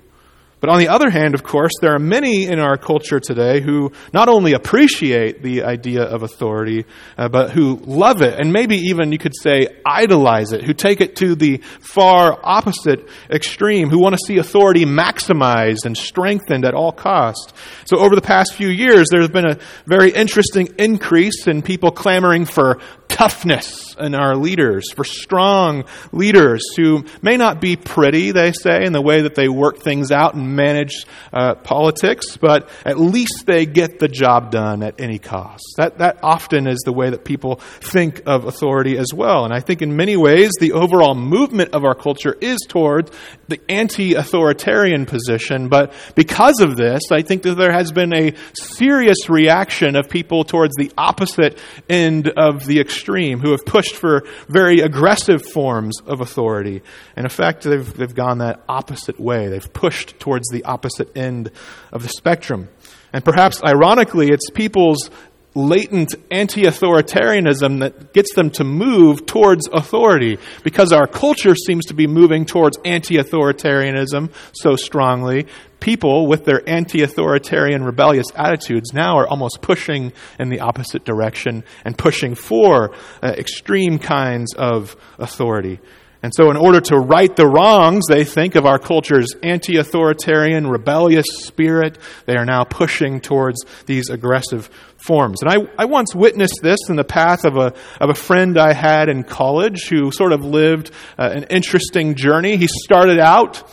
But 0.60 0.68
on 0.68 0.78
the 0.78 0.88
other 0.88 1.08
hand, 1.08 1.34
of 1.34 1.42
course, 1.42 1.72
there 1.80 1.94
are 1.94 1.98
many 1.98 2.44
in 2.44 2.58
our 2.58 2.76
culture 2.76 3.18
today 3.18 3.62
who 3.62 3.92
not 4.12 4.28
only 4.28 4.52
appreciate 4.52 5.42
the 5.42 5.62
idea 5.62 6.02
of 6.02 6.22
authority, 6.22 6.84
uh, 7.16 7.28
but 7.28 7.50
who 7.50 7.80
love 7.86 8.20
it, 8.20 8.38
and 8.38 8.52
maybe 8.52 8.76
even 8.76 9.10
you 9.10 9.18
could 9.18 9.34
say 9.34 9.68
idolize 9.86 10.52
it, 10.52 10.62
who 10.62 10.74
take 10.74 11.00
it 11.00 11.16
to 11.16 11.34
the 11.34 11.58
far 11.80 12.38
opposite 12.42 13.08
extreme, 13.30 13.88
who 13.88 13.98
want 13.98 14.14
to 14.14 14.26
see 14.26 14.36
authority 14.36 14.84
maximized 14.84 15.86
and 15.86 15.96
strengthened 15.96 16.66
at 16.66 16.74
all 16.74 16.92
costs. 16.92 17.54
So 17.86 17.98
over 17.98 18.14
the 18.14 18.20
past 18.20 18.54
few 18.54 18.68
years, 18.68 19.06
there's 19.10 19.30
been 19.30 19.50
a 19.50 19.58
very 19.86 20.10
interesting 20.10 20.74
increase 20.78 21.46
in 21.46 21.62
people 21.62 21.90
clamoring 21.90 22.44
for 22.44 22.80
toughness 23.20 23.94
in 24.00 24.14
our 24.14 24.34
leaders, 24.34 24.90
for 24.92 25.04
strong 25.04 25.84
leaders 26.10 26.62
who 26.74 27.04
may 27.20 27.36
not 27.36 27.60
be 27.60 27.76
pretty, 27.76 28.30
they 28.30 28.50
say, 28.50 28.86
in 28.86 28.94
the 28.94 29.02
way 29.02 29.20
that 29.20 29.34
they 29.34 29.46
work 29.46 29.76
things 29.76 30.10
out 30.10 30.34
and 30.34 30.56
manage 30.56 31.04
uh, 31.30 31.54
politics, 31.56 32.38
but 32.38 32.70
at 32.82 32.98
least 32.98 33.44
they 33.44 33.66
get 33.66 33.98
the 33.98 34.08
job 34.08 34.50
done 34.50 34.82
at 34.82 34.98
any 34.98 35.18
cost. 35.18 35.62
That, 35.76 35.98
that 35.98 36.20
often 36.22 36.66
is 36.66 36.78
the 36.86 36.94
way 36.94 37.10
that 37.10 37.22
people 37.22 37.56
think 37.56 38.22
of 38.24 38.46
authority 38.46 38.96
as 38.96 39.08
well. 39.14 39.44
And 39.44 39.52
I 39.52 39.60
think 39.60 39.82
in 39.82 39.96
many 39.96 40.16
ways, 40.16 40.52
the 40.58 40.72
overall 40.72 41.14
movement 41.14 41.74
of 41.74 41.84
our 41.84 41.94
culture 41.94 42.34
is 42.40 42.56
toward 42.68 43.10
the 43.48 43.60
anti 43.68 44.14
authoritarian 44.14 45.04
position. 45.04 45.68
But 45.68 45.92
because 46.14 46.60
of 46.60 46.78
this, 46.78 47.02
I 47.10 47.20
think 47.20 47.42
that 47.42 47.56
there 47.56 47.72
has 47.72 47.92
been 47.92 48.14
a 48.14 48.32
serious 48.54 49.28
reaction 49.28 49.94
of 49.94 50.08
people 50.08 50.44
towards 50.44 50.74
the 50.76 50.90
opposite 50.96 51.58
end 51.86 52.28
of 52.28 52.64
the 52.64 52.80
extreme 52.80 53.09
who 53.40 53.50
have 53.50 53.64
pushed 53.64 53.96
for 53.96 54.24
very 54.48 54.80
aggressive 54.80 55.44
forms 55.44 56.00
of 56.06 56.20
authority. 56.20 56.82
In 57.16 57.26
effect, 57.26 57.64
they've, 57.64 57.96
they've 57.96 58.14
gone 58.14 58.38
that 58.38 58.62
opposite 58.68 59.18
way. 59.18 59.48
They've 59.48 59.72
pushed 59.72 60.18
towards 60.20 60.48
the 60.48 60.64
opposite 60.64 61.16
end 61.16 61.50
of 61.92 62.02
the 62.02 62.08
spectrum. 62.08 62.68
And 63.12 63.24
perhaps 63.24 63.62
ironically, 63.64 64.28
it's 64.28 64.50
people's 64.50 65.10
latent 65.54 66.14
anti 66.30 66.62
authoritarianism 66.62 67.80
that 67.80 68.12
gets 68.12 68.34
them 68.34 68.50
to 68.50 68.64
move 68.64 69.26
towards 69.26 69.68
authority 69.68 70.38
because 70.62 70.92
our 70.92 71.06
culture 71.06 71.54
seems 71.54 71.86
to 71.86 71.94
be 71.94 72.06
moving 72.06 72.46
towards 72.46 72.78
anti 72.84 73.16
authoritarianism 73.16 74.32
so 74.52 74.76
strongly. 74.76 75.46
People 75.80 76.26
with 76.26 76.44
their 76.44 76.68
anti 76.68 77.02
authoritarian 77.02 77.82
rebellious 77.82 78.26
attitudes 78.34 78.92
now 78.92 79.16
are 79.16 79.26
almost 79.26 79.60
pushing 79.62 80.12
in 80.38 80.50
the 80.50 80.60
opposite 80.60 81.04
direction 81.04 81.64
and 81.84 81.96
pushing 81.96 82.34
for 82.34 82.92
uh, 83.22 83.34
extreme 83.36 83.98
kinds 83.98 84.54
of 84.54 84.94
authority. 85.18 85.80
And 86.22 86.32
so, 86.34 86.50
in 86.50 86.56
order 86.58 86.80
to 86.82 86.98
right 86.98 87.34
the 87.34 87.46
wrongs, 87.46 88.04
they 88.08 88.24
think 88.24 88.54
of 88.54 88.66
our 88.66 88.78
culture's 88.78 89.34
anti 89.42 89.78
authoritarian, 89.78 90.66
rebellious 90.66 91.24
spirit. 91.30 91.96
They 92.26 92.36
are 92.36 92.44
now 92.44 92.64
pushing 92.64 93.20
towards 93.20 93.64
these 93.86 94.10
aggressive 94.10 94.68
forms. 94.98 95.40
And 95.40 95.50
I, 95.50 95.56
I 95.78 95.86
once 95.86 96.14
witnessed 96.14 96.60
this 96.62 96.78
in 96.90 96.96
the 96.96 97.04
path 97.04 97.46
of 97.46 97.56
a, 97.56 97.72
of 98.00 98.10
a 98.10 98.14
friend 98.14 98.58
I 98.58 98.74
had 98.74 99.08
in 99.08 99.24
college 99.24 99.88
who 99.88 100.12
sort 100.12 100.32
of 100.32 100.44
lived 100.44 100.90
uh, 101.18 101.30
an 101.32 101.44
interesting 101.44 102.14
journey. 102.14 102.58
He 102.58 102.66
started 102.66 103.18
out 103.18 103.66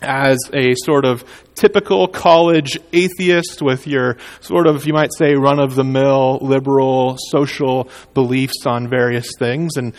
as 0.00 0.38
a 0.52 0.74
sort 0.84 1.04
of 1.04 1.24
typical 1.54 2.06
college 2.06 2.78
atheist 2.92 3.62
with 3.62 3.86
your 3.86 4.16
sort 4.40 4.66
of, 4.66 4.86
you 4.86 4.92
might 4.92 5.10
say, 5.16 5.34
run 5.34 5.58
of 5.58 5.74
the 5.74 5.84
mill 5.84 6.38
liberal 6.40 7.16
social 7.30 7.88
beliefs 8.12 8.66
on 8.66 8.88
various 8.88 9.30
things. 9.38 9.76
And 9.76 9.94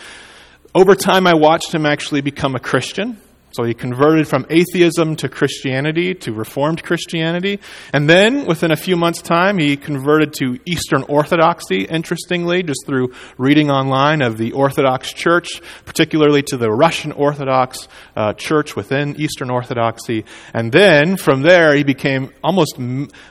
over 0.76 0.94
time, 0.94 1.26
I 1.26 1.32
watched 1.32 1.74
him 1.74 1.86
actually 1.86 2.20
become 2.20 2.54
a 2.54 2.60
Christian. 2.60 3.18
So 3.52 3.64
he 3.64 3.72
converted 3.72 4.28
from 4.28 4.44
atheism 4.50 5.16
to 5.16 5.30
Christianity, 5.30 6.14
to 6.16 6.32
Reformed 6.34 6.82
Christianity. 6.82 7.60
And 7.94 8.10
then, 8.10 8.44
within 8.44 8.70
a 8.70 8.76
few 8.76 8.94
months' 8.94 9.22
time, 9.22 9.56
he 9.56 9.78
converted 9.78 10.34
to 10.34 10.58
Eastern 10.66 11.02
Orthodoxy, 11.04 11.84
interestingly, 11.84 12.62
just 12.62 12.84
through 12.84 13.14
reading 13.38 13.70
online 13.70 14.20
of 14.20 14.36
the 14.36 14.52
Orthodox 14.52 15.14
Church, 15.14 15.62
particularly 15.86 16.42
to 16.42 16.58
the 16.58 16.70
Russian 16.70 17.12
Orthodox 17.12 17.88
uh, 18.14 18.34
Church 18.34 18.76
within 18.76 19.18
Eastern 19.18 19.48
Orthodoxy. 19.48 20.26
And 20.52 20.70
then, 20.70 21.16
from 21.16 21.40
there, 21.40 21.74
he 21.74 21.84
became 21.84 22.34
almost 22.44 22.78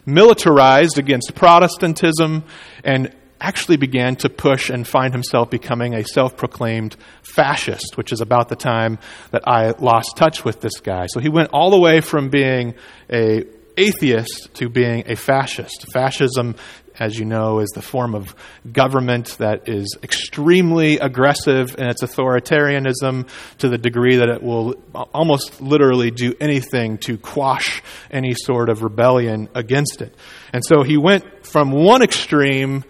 militarized 0.07 0.97
against 0.97 1.35
Protestantism 1.35 2.43
and 2.83 3.13
actually 3.39 3.77
began 3.77 4.15
to 4.17 4.29
push 4.29 4.69
and 4.69 4.87
find 4.87 5.13
himself 5.13 5.49
becoming 5.49 5.93
a 5.93 6.03
self 6.03 6.37
proclaimed 6.37 6.95
fascist, 7.21 7.97
which 7.97 8.11
is 8.11 8.21
about 8.21 8.49
the 8.49 8.55
time 8.55 8.97
that 9.31 9.47
I 9.47 9.71
lost 9.71 10.15
touch 10.15 10.45
with 10.45 10.61
this 10.61 10.79
guy. 10.79 11.07
So 11.07 11.19
he 11.19 11.29
went 11.29 11.51
all 11.51 11.71
the 11.71 11.79
way 11.79 12.01
from 12.01 12.29
being 12.29 12.75
a 13.11 13.43
atheist 13.77 14.53
to 14.55 14.69
being 14.69 15.03
a 15.07 15.15
fascist. 15.15 15.85
Fascism, 15.91 16.55
as 16.97 17.19
you 17.19 17.25
know, 17.25 17.59
is 17.59 17.69
the 17.75 17.81
form 17.81 18.15
of 18.15 18.33
government 18.71 19.37
that 19.39 19.67
is 19.67 19.97
extremely 20.01 20.97
aggressive 20.97 21.75
in 21.77 21.87
its 21.87 22.01
authoritarianism 22.01 23.27
to 23.57 23.69
the 23.69 23.77
degree 23.77 24.17
that 24.17 24.29
it 24.29 24.41
will 24.41 24.75
almost 25.13 25.61
literally 25.61 26.11
do 26.11 26.33
anything 26.39 26.97
to 26.99 27.17
quash 27.17 27.83
any 28.09 28.33
sort 28.33 28.69
of 28.69 28.81
rebellion 28.81 29.49
against 29.53 30.01
it. 30.01 30.15
And 30.53 30.63
so 30.65 30.83
he 30.83 30.97
went 30.97 31.45
from 31.45 31.71
one 31.71 32.01
extreme 32.01 32.85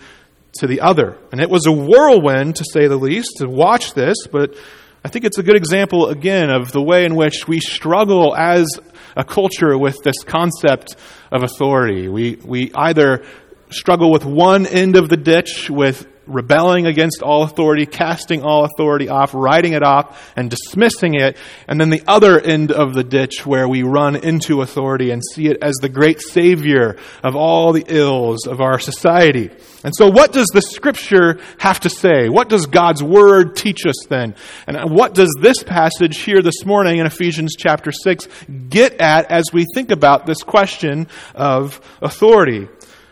to 0.59 0.67
the 0.67 0.81
other. 0.81 1.17
And 1.31 1.41
it 1.41 1.49
was 1.49 1.65
a 1.65 1.71
whirlwind, 1.71 2.55
to 2.57 2.65
say 2.71 2.87
the 2.87 2.97
least, 2.97 3.37
to 3.37 3.47
watch 3.47 3.93
this, 3.93 4.27
but 4.31 4.55
I 5.03 5.07
think 5.07 5.23
it's 5.23 5.37
a 5.37 5.43
good 5.43 5.55
example, 5.55 6.07
again, 6.07 6.49
of 6.49 6.71
the 6.71 6.81
way 6.81 7.05
in 7.05 7.15
which 7.15 7.47
we 7.47 7.59
struggle 7.59 8.35
as 8.35 8.67
a 9.15 9.23
culture 9.23 9.77
with 9.77 9.97
this 10.03 10.23
concept 10.25 10.95
of 11.31 11.43
authority. 11.43 12.07
We, 12.07 12.39
we 12.43 12.71
either 12.73 13.23
struggle 13.69 14.11
with 14.11 14.25
one 14.25 14.65
end 14.65 14.95
of 14.95 15.09
the 15.09 15.17
ditch 15.17 15.69
with 15.69 16.07
rebelling 16.27 16.85
against 16.85 17.21
all 17.21 17.43
authority, 17.43 17.85
casting 17.85 18.43
all 18.43 18.65
authority 18.65 19.09
off, 19.09 19.33
writing 19.33 19.73
it 19.73 19.83
off, 19.83 20.33
and 20.35 20.49
dismissing 20.49 21.15
it. 21.15 21.37
And 21.67 21.79
then 21.79 21.89
the 21.89 22.03
other 22.07 22.39
end 22.39 22.71
of 22.71 22.93
the 22.93 23.03
ditch 23.03 23.45
where 23.45 23.67
we 23.67 23.83
run 23.83 24.15
into 24.15 24.61
authority 24.61 25.11
and 25.11 25.21
see 25.33 25.47
it 25.47 25.57
as 25.61 25.75
the 25.75 25.89
great 25.89 26.21
savior 26.21 26.97
of 27.23 27.35
all 27.35 27.73
the 27.73 27.85
ills 27.87 28.47
of 28.47 28.61
our 28.61 28.79
society. 28.79 29.51
And 29.83 29.93
so, 29.95 30.09
what 30.09 30.33
does 30.33 30.47
the 30.51 30.63
scripture 30.63 31.39
have 31.59 31.81
to 31.81 31.91
say? 31.91 32.27
What 32.27 32.49
does 32.49 32.65
God's 32.65 33.03
word 33.03 33.55
teach 33.55 33.85
us 33.85 34.05
then? 34.09 34.33
And 34.65 34.89
what 34.91 35.13
does 35.13 35.31
this 35.39 35.61
passage 35.61 36.17
here 36.17 36.41
this 36.41 36.65
morning 36.65 36.97
in 36.97 37.05
Ephesians 37.05 37.53
chapter 37.55 37.91
6 37.91 38.27
get 38.67 38.99
at 38.99 39.29
as 39.29 39.45
we 39.53 39.65
think 39.75 39.91
about 39.91 40.25
this 40.25 40.41
question 40.41 41.07
of 41.35 41.79
authority? 42.01 42.67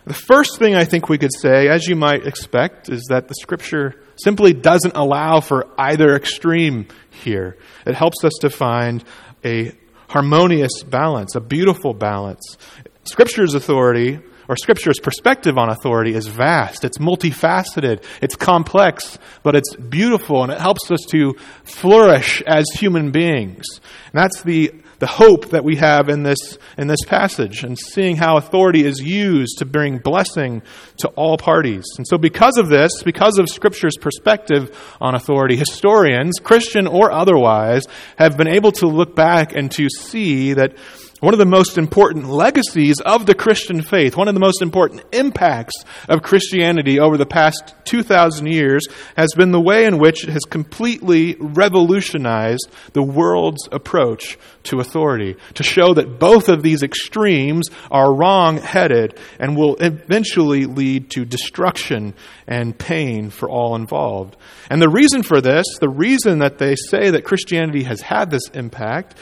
The 0.06 0.14
first 0.14 0.60
thing 0.60 0.76
I 0.76 0.84
think 0.84 1.08
we 1.08 1.18
could 1.18 1.34
say, 1.34 1.70
as 1.70 1.88
you 1.88 1.96
might 1.96 2.28
expect, 2.28 2.90
is 2.90 3.06
that 3.10 3.30
the 3.30 3.36
scripture 3.36 4.02
simply 4.18 4.54
doesn't 4.54 4.96
allow 4.96 5.40
for 5.40 5.68
either 5.78 6.16
extreme 6.16 6.88
here. 7.10 7.58
It 7.86 7.96
helps 7.96 8.24
us 8.26 8.34
to 8.42 8.50
find 8.50 9.04
a 9.46 9.72
harmonious 10.10 10.84
balance, 10.84 11.36
a 11.36 11.42
beautiful 11.42 11.94
balance. 11.94 12.58
Scripture's 13.06 13.54
authority 13.54 14.20
or 14.48 14.58
Scripture's 14.58 15.00
perspective 15.00 15.58
on 15.58 15.70
authority 15.70 16.14
is 16.14 16.28
vast. 16.28 16.84
It's 16.84 16.98
multifaceted. 16.98 18.04
It's 18.22 18.36
complex, 18.36 19.18
but 19.42 19.56
it's 19.56 19.76
beautiful 19.76 20.44
and 20.44 20.52
it 20.52 20.60
helps 20.60 20.92
us 20.92 21.00
to 21.10 21.36
flourish 21.64 22.42
as 22.42 22.66
human 22.74 23.12
beings. 23.12 23.66
And 24.12 24.22
that's 24.22 24.44
the 24.44 24.74
the 25.04 25.08
hope 25.08 25.50
that 25.50 25.66
we 25.66 25.76
have 25.76 26.08
in 26.08 26.24
this, 26.24 26.58
in 26.78 26.88
this 26.88 27.04
passage 27.06 27.66
and 27.66 27.78
seeing 27.78 28.16
how 28.16 28.38
authority 28.38 28.86
is 28.86 29.02
used 29.02 29.58
to 29.58 29.66
bring 29.66 29.98
blessing 29.98 30.62
to 30.96 31.10
all 31.10 31.38
parties. 31.38 31.84
And 31.98 32.08
so, 32.08 32.18
because 32.18 32.58
of 32.58 32.70
this, 32.70 33.04
because 33.04 33.38
of 33.38 33.50
Scripture's 33.50 33.98
perspective 33.98 34.72
on 35.02 35.14
authority, 35.14 35.58
historians, 35.58 36.40
Christian 36.42 36.88
or 36.88 37.12
otherwise, 37.12 37.86
have 38.16 38.38
been 38.38 38.48
able 38.48 38.72
to 38.72 38.88
look 38.88 39.14
back 39.14 39.54
and 39.54 39.70
to 39.74 39.90
see 39.90 40.54
that 40.54 40.78
one 41.24 41.34
of 41.34 41.38
the 41.38 41.46
most 41.46 41.78
important 41.78 42.28
legacies 42.28 43.00
of 43.00 43.26
the 43.26 43.34
Christian 43.34 43.82
faith, 43.82 44.18
one 44.18 44.28
of 44.28 44.34
the 44.34 44.42
most 44.42 44.62
important 44.62 45.04
impacts 45.14 45.74
of 46.10 46.22
Christianity 46.22 47.00
over 47.00 47.16
the 47.16 47.26
past 47.26 47.74
2,000 47.86 48.46
years, 48.48 48.86
has 49.16 49.30
been 49.34 49.54
the 49.54 49.62
way 49.62 49.86
in 49.86 50.00
which 50.00 50.26
it 50.26 50.30
has 50.30 50.42
completely 50.42 51.38
revolutionized 51.40 52.70
the 52.92 53.02
world's 53.02 53.70
approach 53.72 54.38
to 54.64 54.82
authority, 54.82 55.38
to 55.54 55.64
show 55.64 55.94
that 55.94 56.20
both 56.20 56.50
of 56.50 56.62
these 56.62 56.84
extremes 56.84 57.70
are 57.90 58.14
wrong 58.14 58.58
headed 58.58 59.18
and 59.40 59.56
will 59.56 59.78
eventually 59.78 60.66
lead 60.66 61.10
to 61.12 61.24
destruction 61.24 62.14
and 62.48 62.78
pain 62.78 63.30
for 63.30 63.50
all 63.50 63.78
involved. 63.78 64.36
And 64.70 64.82
the 64.82 64.90
reason 64.90 65.24
for 65.24 65.40
this, 65.40 65.66
the 65.80 65.88
reason 65.88 66.40
that 66.40 66.58
they 66.58 66.76
say 66.76 67.12
that 67.12 67.24
Christianity 67.24 67.84
has 67.84 68.02
had 68.02 68.30
this 68.30 68.50
impact, 68.50 69.16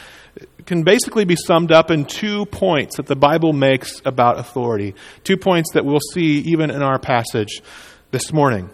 can 0.65 0.83
basically 0.83 1.25
be 1.25 1.35
summed 1.35 1.71
up 1.71 1.91
in 1.91 2.05
two 2.05 2.45
points 2.47 2.97
that 2.97 3.05
the 3.05 3.15
Bible 3.15 3.53
makes 3.53 4.01
about 4.05 4.39
authority. 4.39 4.95
Two 5.23 5.37
points 5.37 5.71
that 5.73 5.85
we'll 5.85 5.99
see 6.13 6.39
even 6.39 6.71
in 6.71 6.81
our 6.81 6.99
passage 6.99 7.61
this 8.11 8.31
morning. 8.31 8.69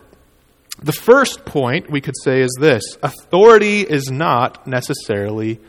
The 0.80 0.94
first 0.94 1.46
point 1.46 1.90
we 1.90 2.02
could 2.02 2.16
say 2.24 2.42
is 2.42 2.56
this 2.60 2.84
authority 3.02 3.82
is 3.82 4.12
not 4.12 4.68
necessarily 4.68 5.60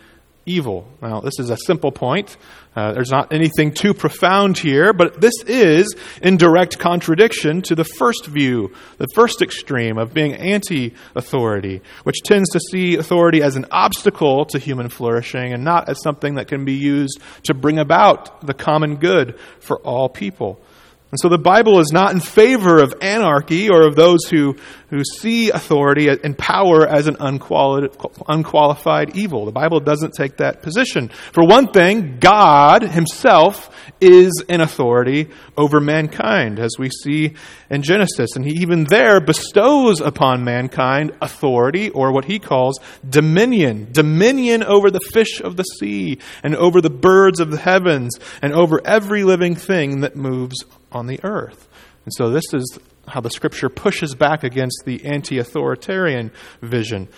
evil. 0.48 0.88
Now, 1.02 1.20
this 1.20 1.38
is 1.38 1.50
a 1.50 1.56
simple 1.56 1.92
point. 1.92 2.36
Uh, 2.74 2.92
there's 2.92 3.10
not 3.10 3.32
anything 3.32 3.72
too 3.72 3.92
profound 3.92 4.56
here, 4.56 4.92
but 4.92 5.20
this 5.20 5.34
is 5.46 5.94
in 6.22 6.36
direct 6.36 6.78
contradiction 6.78 7.60
to 7.62 7.74
the 7.74 7.84
first 7.84 8.26
view, 8.26 8.72
the 8.98 9.08
first 9.14 9.42
extreme 9.42 9.98
of 9.98 10.14
being 10.14 10.34
anti 10.34 10.94
authority, 11.14 11.82
which 12.04 12.22
tends 12.24 12.48
to 12.50 12.60
see 12.70 12.96
authority 12.96 13.42
as 13.42 13.56
an 13.56 13.66
obstacle 13.70 14.44
to 14.46 14.58
human 14.58 14.88
flourishing 14.88 15.52
and 15.52 15.64
not 15.64 15.88
as 15.88 16.00
something 16.02 16.36
that 16.36 16.48
can 16.48 16.64
be 16.64 16.74
used 16.74 17.20
to 17.44 17.54
bring 17.54 17.78
about 17.78 18.46
the 18.46 18.54
common 18.54 18.96
good 18.96 19.38
for 19.60 19.78
all 19.80 20.08
people. 20.08 20.60
And 21.10 21.18
so 21.18 21.30
the 21.30 21.38
Bible 21.38 21.80
is 21.80 21.90
not 21.90 22.12
in 22.12 22.20
favor 22.20 22.82
of 22.82 22.92
anarchy 23.00 23.70
or 23.70 23.86
of 23.86 23.96
those 23.96 24.26
who, 24.26 24.56
who 24.90 25.02
see 25.04 25.48
authority 25.48 26.08
and 26.08 26.36
power 26.36 26.86
as 26.86 27.06
an 27.06 27.16
unqualified 27.18 29.16
evil. 29.16 29.46
The 29.46 29.52
Bible 29.52 29.80
doesn't 29.80 30.12
take 30.12 30.36
that 30.36 30.60
position. 30.60 31.08
For 31.32 31.46
one 31.46 31.72
thing, 31.72 32.18
God 32.20 32.82
himself 32.82 33.74
is 34.02 34.44
in 34.50 34.60
authority 34.60 35.30
over 35.56 35.80
mankind, 35.80 36.58
as 36.58 36.72
we 36.78 36.90
see 36.90 37.36
in 37.70 37.80
Genesis. 37.80 38.36
And 38.36 38.44
he 38.44 38.60
even 38.60 38.84
there 38.84 39.18
bestows 39.18 40.02
upon 40.02 40.44
mankind 40.44 41.12
authority, 41.22 41.88
or 41.88 42.12
what 42.12 42.26
he 42.26 42.38
calls 42.38 42.78
dominion. 43.08 43.88
Dominion 43.92 44.62
over 44.62 44.90
the 44.90 45.00
fish 45.00 45.40
of 45.40 45.56
the 45.56 45.62
sea, 45.62 46.18
and 46.42 46.54
over 46.54 46.82
the 46.82 46.90
birds 46.90 47.40
of 47.40 47.50
the 47.50 47.56
heavens, 47.56 48.14
and 48.42 48.52
over 48.52 48.82
every 48.84 49.24
living 49.24 49.54
thing 49.54 50.00
that 50.02 50.14
moves 50.14 50.66
on 50.92 51.06
the 51.06 51.20
earth. 51.22 51.68
And 52.04 52.12
so 52.14 52.30
this 52.30 52.54
is 52.54 52.78
how 53.06 53.20
the 53.20 53.30
scripture 53.30 53.68
pushes 53.68 54.14
back 54.14 54.44
against 54.44 54.82
the 54.84 55.04
anti 55.04 55.38
authoritarian 55.38 56.30
vision. 56.62 57.08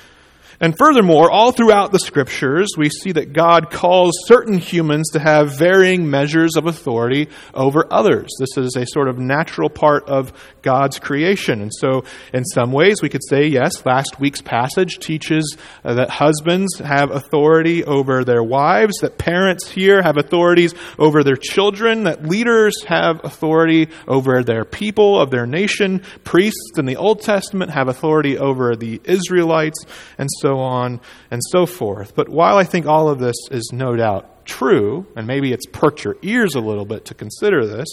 And 0.62 0.76
furthermore, 0.76 1.30
all 1.30 1.52
throughout 1.52 1.90
the 1.90 1.98
scriptures, 1.98 2.68
we 2.76 2.90
see 2.90 3.12
that 3.12 3.32
God 3.32 3.70
calls 3.70 4.12
certain 4.26 4.58
humans 4.58 5.08
to 5.12 5.18
have 5.18 5.56
varying 5.56 6.10
measures 6.10 6.54
of 6.54 6.66
authority 6.66 7.30
over 7.54 7.86
others. 7.90 8.28
This 8.38 8.58
is 8.58 8.76
a 8.76 8.84
sort 8.84 9.08
of 9.08 9.18
natural 9.18 9.70
part 9.70 10.06
of 10.06 10.34
God's 10.60 10.98
creation. 10.98 11.62
And 11.62 11.72
so, 11.74 12.04
in 12.34 12.44
some 12.44 12.72
ways, 12.72 13.00
we 13.00 13.08
could 13.08 13.24
say, 13.26 13.46
yes, 13.46 13.86
last 13.86 14.20
week's 14.20 14.42
passage 14.42 14.98
teaches 14.98 15.56
uh, 15.82 15.94
that 15.94 16.10
husbands 16.10 16.78
have 16.78 17.10
authority 17.10 17.82
over 17.82 18.22
their 18.22 18.42
wives, 18.42 18.98
that 18.98 19.16
parents 19.16 19.66
here 19.66 20.02
have 20.02 20.18
authorities 20.18 20.74
over 20.98 21.24
their 21.24 21.36
children, 21.36 22.04
that 22.04 22.26
leaders 22.26 22.74
have 22.84 23.24
authority 23.24 23.88
over 24.06 24.44
their 24.44 24.66
people 24.66 25.18
of 25.18 25.30
their 25.30 25.46
nation, 25.46 26.02
priests 26.24 26.76
in 26.76 26.84
the 26.84 26.96
Old 26.96 27.22
Testament 27.22 27.70
have 27.70 27.88
authority 27.88 28.36
over 28.36 28.76
the 28.76 29.00
Israelites, 29.04 29.86
and 30.18 30.28
so 30.40 30.49
so 30.50 30.58
on 30.58 31.00
and 31.30 31.40
so 31.50 31.66
forth. 31.66 32.14
But 32.14 32.28
while 32.28 32.56
I 32.56 32.64
think 32.64 32.86
all 32.86 33.08
of 33.08 33.18
this 33.18 33.36
is 33.50 33.70
no 33.72 33.96
doubt 33.96 34.44
true, 34.44 35.06
and 35.16 35.26
maybe 35.26 35.52
it's 35.52 35.66
perked 35.66 36.04
your 36.04 36.16
ears 36.22 36.54
a 36.54 36.60
little 36.60 36.84
bit 36.84 37.04
to 37.06 37.14
consider 37.14 37.66
this, 37.66 37.88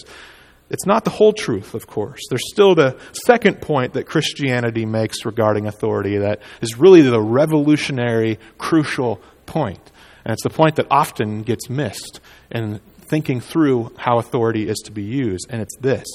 it's 0.70 0.86
not 0.86 1.06
the 1.06 1.12
whole 1.12 1.34
truth, 1.34 1.74
of 1.76 1.88
course. 1.88 2.20
There's 2.30 2.50
still 2.52 2.76
the 2.76 2.98
second 3.26 3.62
point 3.62 3.94
that 3.94 4.06
Christianity 4.06 4.86
makes 4.86 5.26
regarding 5.26 5.66
authority 5.66 6.18
that 6.18 6.42
is 6.62 6.78
really 6.78 7.02
the 7.02 7.22
revolutionary, 7.22 8.38
crucial 8.58 9.22
point. 9.46 9.92
And 10.26 10.34
it's 10.34 10.44
the 10.44 10.50
point 10.50 10.76
that 10.76 10.88
often 10.92 11.44
gets 11.44 11.70
missed 11.70 12.20
in 12.52 12.82
thinking 13.10 13.40
through 13.40 13.94
how 13.98 14.18
authority 14.18 14.68
is 14.68 14.78
to 14.86 14.92
be 14.92 15.04
used. 15.04 15.48
And 15.50 15.62
it's 15.62 15.78
this 15.80 16.08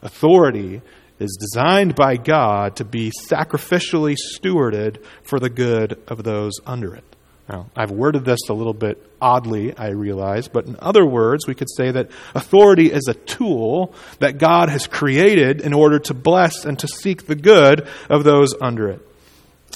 authority 0.00 0.80
is 1.18 1.36
designed 1.40 1.94
by 1.94 2.16
God 2.16 2.76
to 2.76 2.84
be 2.84 3.12
sacrificially 3.28 4.16
stewarded 4.16 5.02
for 5.22 5.40
the 5.40 5.50
good 5.50 6.00
of 6.08 6.22
those 6.24 6.54
under 6.66 6.94
it. 6.94 7.04
Now, 7.48 7.70
I've 7.74 7.90
worded 7.90 8.26
this 8.26 8.40
a 8.50 8.52
little 8.52 8.74
bit 8.74 9.02
oddly, 9.22 9.76
I 9.76 9.88
realize, 9.88 10.48
but 10.48 10.66
in 10.66 10.76
other 10.80 11.06
words, 11.06 11.46
we 11.46 11.54
could 11.54 11.70
say 11.74 11.90
that 11.90 12.10
authority 12.34 12.92
is 12.92 13.08
a 13.08 13.14
tool 13.14 13.94
that 14.18 14.36
God 14.36 14.68
has 14.68 14.86
created 14.86 15.62
in 15.62 15.72
order 15.72 15.98
to 16.00 16.14
bless 16.14 16.66
and 16.66 16.78
to 16.80 16.88
seek 16.88 17.26
the 17.26 17.34
good 17.34 17.88
of 18.10 18.24
those 18.24 18.54
under 18.60 18.88
it. 18.88 19.07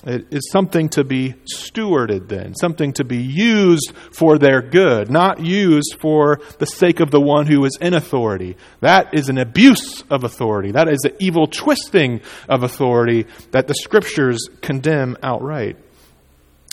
It 0.04 0.26
is 0.32 0.50
something 0.50 0.88
to 0.90 1.04
be 1.04 1.34
stewarded, 1.44 2.28
then, 2.28 2.54
something 2.56 2.92
to 2.94 3.04
be 3.04 3.18
used 3.18 3.92
for 4.10 4.36
their 4.36 4.60
good, 4.60 5.10
not 5.10 5.40
used 5.40 5.96
for 6.00 6.40
the 6.58 6.66
sake 6.66 6.98
of 6.98 7.12
the 7.12 7.20
one 7.20 7.46
who 7.46 7.64
is 7.64 7.78
in 7.80 7.94
authority. 7.94 8.56
That 8.80 9.14
is 9.14 9.28
an 9.28 9.38
abuse 9.38 10.02
of 10.10 10.24
authority. 10.24 10.72
That 10.72 10.88
is 10.88 11.04
an 11.04 11.12
evil 11.20 11.46
twisting 11.46 12.20
of 12.48 12.64
authority 12.64 13.26
that 13.52 13.68
the 13.68 13.74
scriptures 13.74 14.48
condemn 14.60 15.16
outright. 15.22 15.76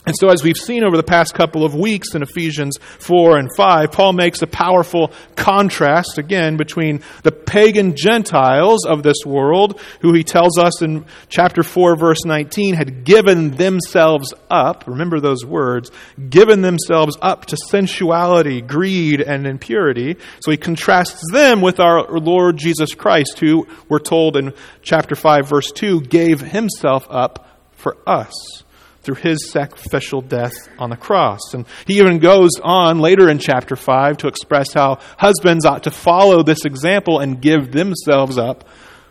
And 0.10 0.15
so, 0.19 0.30
as 0.30 0.43
we've 0.43 0.58
seen 0.58 0.84
over 0.84 0.98
the 0.98 1.04
past 1.04 1.36
couple 1.36 1.63
of 1.63 1.76
weeks 1.76 2.15
in 2.15 2.24
Ephesians 2.24 2.80
4 2.82 3.38
and 3.38 3.48
5, 3.56 3.91
Paul 3.91 4.13
makes 4.13 4.41
a 4.41 4.48
powerful 4.48 5.12
contrast 5.36 6.17
again 6.17 6.58
between 6.58 7.04
the 7.22 7.32
pagan 7.32 7.95
Gentiles 7.95 8.88
of 8.88 9.04
this 9.04 9.17
world, 9.24 9.80
who 10.02 10.12
he 10.13 10.24
tells 10.24 10.58
us 10.58 10.82
in 10.82 11.06
chapter 11.28 11.62
4, 11.62 11.95
verse 11.95 12.26
19, 12.26 12.74
had 12.74 13.04
given 13.04 13.52
themselves 13.52 14.34
up, 14.50 14.88
remember 14.88 15.19
those 15.19 15.45
words, 15.45 15.91
given 16.28 16.63
themselves 16.63 17.15
up 17.22 17.45
to 17.45 17.58
sensuality, 17.69 18.62
greed, 18.62 19.22
and 19.22 19.45
impurity. 19.45 20.17
So 20.41 20.50
he 20.50 20.58
contrasts 20.58 21.22
them 21.32 21.62
with 21.62 21.80
our 21.80 22.10
Lord 22.17 22.58
Jesus 22.58 22.95
Christ, 22.95 23.38
who, 23.38 23.67
we're 23.88 24.00
told 24.00 24.38
in 24.38 24.56
chapter 24.82 25.15
5, 25.15 25.48
verse 25.48 25.72
2, 25.72 26.02
gave 26.02 26.41
himself 26.41 27.06
up 27.12 27.45
for 27.74 27.95
us 28.08 28.63
through 29.02 29.16
his 29.16 29.50
sacrificial 29.50 30.22
death 30.22 30.54
on 30.78 30.90
the 30.90 30.98
cross. 30.98 31.54
And 31.54 31.66
he 31.86 32.00
even 32.00 32.20
goes 32.20 32.52
on 32.62 33.00
later 33.00 33.30
in 33.30 33.40
chapter 33.40 33.76
5 33.76 34.18
to 34.18 34.28
express 34.28 34.74
how 34.74 35.00
husbands 35.18 35.66
ought 35.66 35.84
to 35.84 35.92
follow 35.92 36.44
this 36.44 36.66
example 36.66 37.20
and 37.20 37.42
give 37.42 37.72
themselves 37.72 38.38
up 38.38 38.68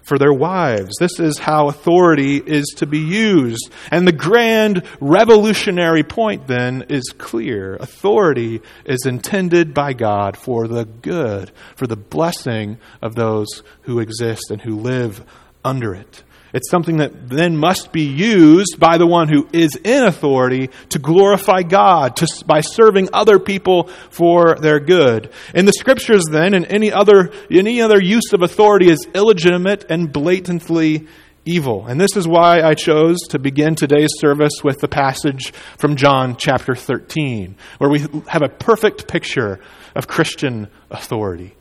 for 0.09 0.19
their 0.19 0.33
wives. 0.33 0.97
This 0.99 1.21
is 1.21 1.39
how 1.39 1.69
authority 1.69 2.39
is 2.39 2.65
to 2.79 2.87
be 2.87 2.99
used. 2.99 3.71
And 3.91 4.09
the 4.09 4.13
grand 4.13 4.83
revolutionary 5.01 6.03
point 6.03 6.47
then 6.47 6.87
is 6.89 7.15
clear. 7.17 7.77
Authority 7.77 8.63
is 8.87 9.05
intended 9.07 9.75
by 9.75 9.93
God 9.93 10.37
for 10.37 10.67
the 10.67 10.87
good, 10.87 11.53
for 11.77 11.87
the 11.87 11.97
blessing 11.97 12.79
of 13.03 13.15
those 13.15 13.63
who 13.83 14.01
exist 14.01 14.51
and 14.51 14.61
who 14.61 14.77
live 14.77 15.25
under 15.65 15.95
it. 15.95 16.23
It's 16.53 16.71
something 16.71 16.99
that 16.99 17.29
then 17.29 17.57
must 17.57 17.93
be 17.93 18.05
used 18.05 18.77
by 18.79 18.97
the 18.97 19.07
one 19.07 19.29
who 19.29 19.49
is 19.53 19.77
in 19.77 20.05
authority 20.05 20.71
to 20.91 20.99
glorify 20.99 21.63
God 21.63 22.17
to, 22.17 22.27
by 22.47 22.61
serving 22.61 23.11
other 23.13 23.39
people 23.39 23.89
for 24.11 24.57
their 24.57 24.81
good. 24.81 25.31
In 25.55 25.67
the 25.67 25.73
scriptures, 25.73 26.25
then, 26.31 26.55
and 26.55 26.67
any 26.67 26.91
other, 26.91 27.31
any 27.51 27.83
other 27.83 28.01
use 28.01 28.33
of 28.33 28.43
authority 28.43 28.91
is 28.91 29.07
illegitimate 29.15 29.85
and 29.91 30.13
blatantly 30.13 31.07
evil. 31.45 31.87
And 31.87 32.01
this 32.01 32.17
is 32.17 32.27
why 32.27 32.63
I 32.63 32.75
chose 32.75 33.19
to 33.31 33.39
begin 33.39 33.75
today's 33.75 34.11
service 34.19 34.63
with 34.65 34.79
the 34.79 34.89
passage 34.89 35.53
from 35.79 35.97
John 35.97 36.37
chapter 36.37 36.75
13, 36.75 37.57
where 37.79 37.91
we 37.91 38.01
have 38.27 38.43
a 38.43 38.49
perfect 38.49 39.09
picture 39.09 39.61
of 39.95 40.07
Christian 40.07 40.69
authority. 40.91 41.55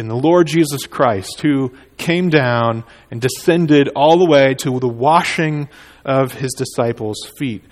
In 0.00 0.08
the 0.08 0.16
Lord 0.16 0.46
Jesus 0.46 0.86
Christ, 0.86 1.40
who 1.42 1.72
came 1.98 2.30
down 2.30 2.84
and 3.10 3.20
descended 3.20 3.90
all 3.94 4.18
the 4.18 4.28
way 4.28 4.54
to 4.54 4.80
the 4.80 4.88
washing 4.88 5.68
of 6.04 6.32
his 6.32 6.52
disciples' 6.56 7.30
feet. 7.38 7.62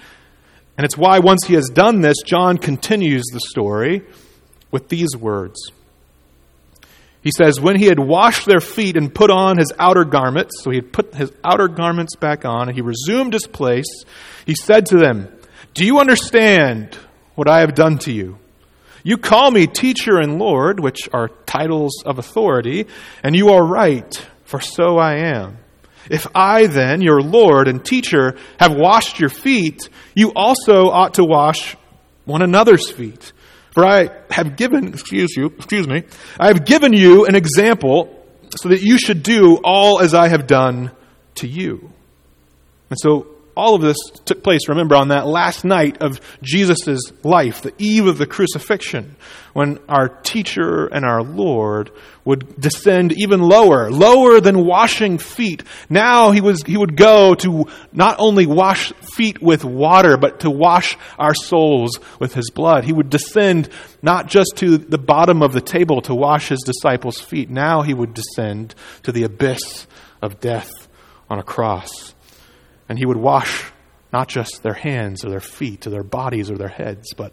And 0.77 0.85
it's 0.85 0.97
why, 0.97 1.19
once 1.19 1.47
he 1.47 1.55
has 1.55 1.71
done 1.71 2.03
this, 2.03 2.19
John 2.25 2.59
continues 2.59 3.25
the 3.33 3.41
story 3.41 4.05
with 4.71 4.89
these 4.89 5.17
words. 5.19 5.73
He 7.23 7.33
says, 7.37 7.61
When 7.61 7.77
he 7.77 7.87
had 7.87 7.99
washed 7.99 8.47
their 8.47 8.61
feet 8.61 8.97
and 8.97 9.13
put 9.13 9.31
on 9.31 9.59
his 9.59 9.73
outer 9.79 10.05
garments, 10.05 10.63
so 10.63 10.71
he 10.71 10.77
had 10.77 10.93
put 10.93 11.15
his 11.15 11.33
outer 11.43 11.67
garments 11.67 12.15
back 12.15 12.45
on, 12.45 12.69
and 12.69 12.77
he 12.77 12.83
resumed 12.83 13.33
his 13.33 13.47
place, 13.47 14.05
he 14.47 14.55
said 14.55 14.87
to 14.87 14.99
them, 14.99 15.29
Do 15.75 15.85
you 15.85 15.99
understand 15.99 16.97
what 17.35 17.49
I 17.49 17.61
have 17.61 17.75
done 17.75 17.99
to 18.01 18.13
you? 18.13 18.39
You 19.09 19.17
call 19.17 19.51
me 19.51 19.67
teacher 19.67 20.19
and 20.19 20.39
Lord, 20.39 20.81
which 20.81 21.09
are 21.15 21.29
titles 21.47 22.03
of 22.05 22.19
authority, 22.19 22.89
and 23.23 23.35
you 23.35 23.49
are 23.55 23.65
right, 23.65 24.15
for 24.45 24.61
so 24.61 24.99
I 24.99 25.15
am. 25.35 25.57
If 26.11 26.27
I 26.35 26.67
then, 26.67 27.01
your 27.01 27.23
Lord 27.23 27.69
and 27.69 27.83
teacher, 27.83 28.37
have 28.61 28.75
washed 28.75 29.19
your 29.19 29.31
feet, 29.31 29.89
you 30.15 30.35
also 30.37 30.91
ought 30.91 31.15
to 31.15 31.25
wash 31.25 31.75
one 32.27 32.43
another's 32.43 32.91
feet. 32.91 33.33
For 33.71 33.87
I 33.87 34.11
have 34.29 34.57
given, 34.57 34.89
excuse 34.89 35.35
you, 35.35 35.47
excuse 35.57 35.89
me, 35.89 36.03
I 36.39 36.49
have 36.49 36.67
given 36.67 36.93
you 36.93 37.25
an 37.25 37.35
example 37.35 38.15
so 38.61 38.69
that 38.69 38.83
you 38.83 38.99
should 38.99 39.23
do 39.23 39.57
all 39.65 40.01
as 40.03 40.13
I 40.13 40.29
have 40.29 40.47
done 40.47 40.91
to 41.37 41.49
you. 41.49 41.91
And 42.91 42.99
so 43.01 43.27
all 43.59 43.75
of 43.75 43.83
this 43.83 43.97
took 44.25 44.45
place, 44.45 44.69
remember, 44.69 44.95
on 44.95 45.09
that 45.09 45.27
last 45.27 45.65
night 45.65 46.01
of 46.01 46.21
Jesus' 46.43 47.01
life, 47.25 47.61
the 47.61 47.75
eve 47.77 48.07
of 48.07 48.17
the 48.17 48.27
crucifixion, 48.27 49.17
when 49.53 49.81
our 49.89 50.09
teacher 50.09 50.87
and 50.87 51.05
our 51.05 51.23
Lord 51.23 51.91
would 52.25 52.61
descend 52.61 53.13
even 53.13 53.41
lower, 53.41 53.91
lower 53.91 54.41
than 54.41 54.65
washing 54.65 55.19
feet. 55.19 55.65
Now 55.91 56.31
he, 56.31 56.41
was, 56.41 56.63
he 56.63 56.77
would 56.77 56.97
go 56.97 57.35
to 57.35 57.67
not 57.93 58.17
only 58.21 58.47
wash 58.47 58.93
feet 59.17 59.43
with 59.43 59.65
water, 59.65 60.17
but 60.17 60.41
to 60.41 60.51
wash 60.51 60.97
our 61.19 61.35
souls 61.35 61.99
with 62.21 62.35
his 62.35 62.51
blood. 62.51 62.85
He 62.85 62.93
would 62.93 63.11
descend 63.11 63.71
not 64.03 64.29
just 64.29 64.53
to 64.57 64.79
the 64.79 64.99
bottom 64.99 65.43
of 65.43 65.53
the 65.53 65.61
table 65.61 66.01
to 66.03 66.15
wash 66.15 66.49
his 66.49 66.63
disciples' 66.65 67.21
feet. 67.21 67.51
Now 67.51 67.83
he 67.83 67.93
would 67.93 68.15
descend 68.15 68.77
to 69.03 69.11
the 69.11 69.25
abyss 69.25 69.89
of 70.23 70.39
death 70.39 70.71
on 71.29 71.41
a 71.41 71.43
cross 71.43 72.15
and 72.89 72.99
he 72.99 73.07
would 73.07 73.17
wash 73.17 73.71
not 74.13 74.29
just 74.29 74.63
their 74.63 74.75
hands 74.75 75.25
or 75.25 75.31
their 75.31 75.41
feet 75.41 75.87
or 75.87 75.91
their 75.91 76.03
bodies 76.03 76.51
or 76.51 76.57
their 76.57 76.69
heads, 76.69 77.13
but 77.15 77.33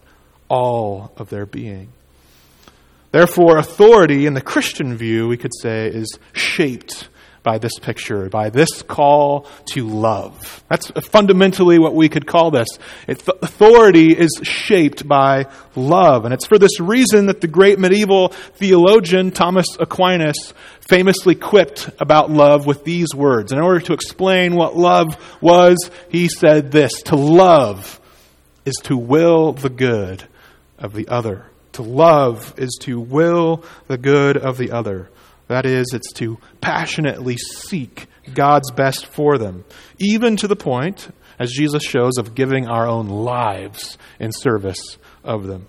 all 0.49 1.11
of 1.17 1.29
their 1.29 1.45
being. 1.45 1.91
Therefore, 3.11 3.57
authority 3.57 4.25
in 4.25 4.33
the 4.33 4.41
Christian 4.41 4.95
view, 4.97 5.27
we 5.27 5.37
could 5.37 5.53
say, 5.61 5.87
is 5.87 6.19
shaped 6.33 7.07
by 7.45 7.59
this 7.59 7.79
picture, 7.79 8.27
by 8.27 8.49
this 8.49 8.81
call 8.81 9.47
to 9.67 9.87
love. 9.87 10.63
That's 10.67 10.89
fundamentally 11.07 11.79
what 11.79 11.93
we 11.93 12.09
could 12.09 12.25
call 12.25 12.51
this. 12.51 12.67
authority 13.07 14.17
is 14.17 14.31
shaped 14.41 15.07
by 15.07 15.45
love. 15.75 16.25
And 16.25 16.33
it's 16.33 16.47
for 16.47 16.57
this 16.57 16.79
reason 16.79 17.27
that 17.27 17.39
the 17.39 17.47
great 17.47 17.79
medieval 17.79 18.29
theologian 18.29 19.31
Thomas 19.31 19.67
Aquinas 19.79 20.53
famously 20.81 21.35
quipped 21.35 21.89
about 21.99 22.31
love 22.31 22.65
with 22.65 22.83
these 22.83 23.13
words. 23.15 23.51
In 23.51 23.59
order 23.59 23.79
to 23.81 23.93
explain 23.93 24.55
what 24.55 24.75
love 24.75 25.37
was, 25.39 25.91
he 26.09 26.27
said 26.27 26.71
this 26.71 27.03
To 27.03 27.15
love 27.15 28.01
is 28.65 28.75
to 28.83 28.97
will 28.97 29.53
the 29.53 29.69
good 29.69 30.25
of 30.79 30.93
the 30.93 31.07
other. 31.07 31.45
To 31.73 31.83
love 31.83 32.55
is 32.57 32.77
to 32.81 32.99
will 32.99 33.63
the 33.87 33.97
good 33.97 34.35
of 34.35 34.57
the 34.57 34.71
other. 34.71 35.09
That 35.47 35.65
is, 35.65 35.87
it's 35.93 36.11
to 36.13 36.39
passionately 36.61 37.37
seek 37.37 38.07
God's 38.33 38.71
best 38.71 39.05
for 39.05 39.37
them, 39.37 39.65
even 39.99 40.37
to 40.37 40.47
the 40.47 40.55
point, 40.55 41.09
as 41.37 41.51
Jesus 41.51 41.83
shows, 41.83 42.17
of 42.17 42.33
giving 42.33 42.67
our 42.67 42.87
own 42.87 43.07
lives 43.07 43.97
in 44.19 44.31
service 44.31 44.97
of 45.23 45.45
them. 45.45 45.67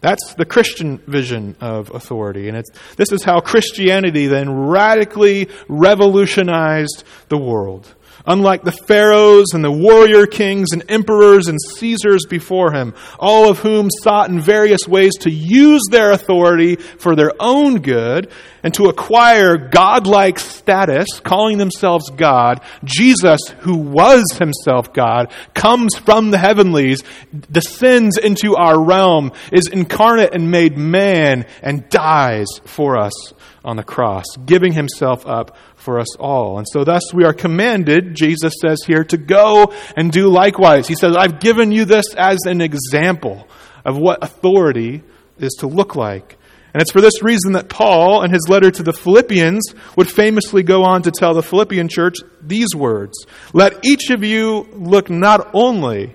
That's 0.00 0.34
the 0.34 0.44
Christian 0.44 0.98
vision 0.98 1.56
of 1.60 1.90
authority. 1.94 2.48
And 2.48 2.62
this 2.96 3.10
is 3.10 3.24
how 3.24 3.40
Christianity 3.40 4.28
then 4.28 4.50
radically 4.50 5.48
revolutionized 5.68 7.04
the 7.28 7.38
world. 7.38 7.94
Unlike 8.26 8.62
the 8.62 8.72
pharaohs 8.72 9.52
and 9.54 9.64
the 9.64 9.70
warrior 9.70 10.26
kings 10.26 10.68
and 10.72 10.84
emperors 10.88 11.48
and 11.48 11.58
Caesars 11.76 12.26
before 12.28 12.72
him, 12.72 12.94
all 13.18 13.50
of 13.50 13.58
whom 13.58 13.88
sought 14.02 14.28
in 14.28 14.40
various 14.40 14.86
ways 14.86 15.14
to 15.20 15.30
use 15.30 15.82
their 15.90 16.10
authority 16.10 16.76
for 16.76 17.14
their 17.14 17.32
own 17.40 17.80
good 17.80 18.30
and 18.62 18.74
to 18.74 18.86
acquire 18.86 19.56
godlike 19.56 20.38
status, 20.38 21.20
calling 21.20 21.58
themselves 21.58 22.10
God, 22.10 22.60
Jesus, 22.84 23.40
who 23.60 23.76
was 23.76 24.24
himself 24.38 24.92
God, 24.92 25.32
comes 25.54 25.96
from 25.96 26.30
the 26.30 26.38
heavenlies, 26.38 27.02
descends 27.50 28.18
into 28.18 28.56
our 28.56 28.82
realm, 28.82 29.32
is 29.52 29.68
incarnate 29.68 30.34
and 30.34 30.50
made 30.50 30.76
man, 30.76 31.46
and 31.62 31.88
dies 31.88 32.48
for 32.64 32.98
us 32.98 33.32
on 33.64 33.76
the 33.76 33.82
cross, 33.82 34.24
giving 34.44 34.72
himself 34.72 35.26
up 35.26 35.56
for 35.78 35.98
us 35.98 36.16
all. 36.16 36.58
And 36.58 36.66
so, 36.68 36.84
thus, 36.84 37.14
we 37.14 37.24
are 37.24 37.32
commanded, 37.32 38.14
Jesus 38.14 38.54
says 38.60 38.78
here, 38.86 39.04
to 39.04 39.16
go 39.16 39.72
and 39.96 40.12
do 40.12 40.28
likewise. 40.28 40.86
He 40.86 40.94
says, 40.94 41.16
I've 41.16 41.40
given 41.40 41.72
you 41.72 41.84
this 41.84 42.14
as 42.16 42.38
an 42.44 42.60
example 42.60 43.48
of 43.84 43.96
what 43.96 44.22
authority 44.22 45.02
is 45.38 45.54
to 45.60 45.66
look 45.66 45.96
like. 45.96 46.36
And 46.74 46.82
it's 46.82 46.92
for 46.92 47.00
this 47.00 47.22
reason 47.22 47.52
that 47.52 47.68
Paul, 47.68 48.22
in 48.22 48.30
his 48.30 48.48
letter 48.48 48.70
to 48.70 48.82
the 48.82 48.92
Philippians, 48.92 49.74
would 49.96 50.08
famously 50.08 50.62
go 50.62 50.84
on 50.84 51.02
to 51.02 51.10
tell 51.10 51.32
the 51.32 51.42
Philippian 51.42 51.88
church 51.88 52.18
these 52.42 52.74
words 52.74 53.14
Let 53.52 53.84
each 53.84 54.10
of 54.10 54.22
you 54.22 54.68
look 54.72 55.08
not 55.08 55.50
only 55.54 56.14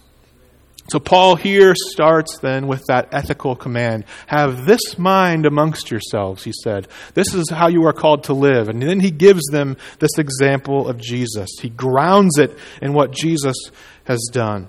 So, 0.91 0.99
Paul 0.99 1.37
here 1.37 1.73
starts 1.73 2.39
then 2.39 2.67
with 2.67 2.83
that 2.87 3.13
ethical 3.13 3.55
command 3.55 4.03
have 4.27 4.65
this 4.65 4.97
mind 4.97 5.45
amongst 5.45 5.89
yourselves, 5.89 6.43
he 6.43 6.51
said. 6.51 6.89
This 7.13 7.33
is 7.33 7.49
how 7.49 7.69
you 7.69 7.85
are 7.85 7.93
called 7.93 8.25
to 8.25 8.33
live. 8.33 8.67
And 8.67 8.81
then 8.81 8.99
he 8.99 9.09
gives 9.09 9.41
them 9.53 9.77
this 9.99 10.17
example 10.17 10.89
of 10.89 10.99
Jesus. 10.99 11.47
He 11.61 11.69
grounds 11.69 12.37
it 12.37 12.57
in 12.81 12.91
what 12.91 13.11
Jesus 13.11 13.55
has 14.03 14.19
done. 14.33 14.67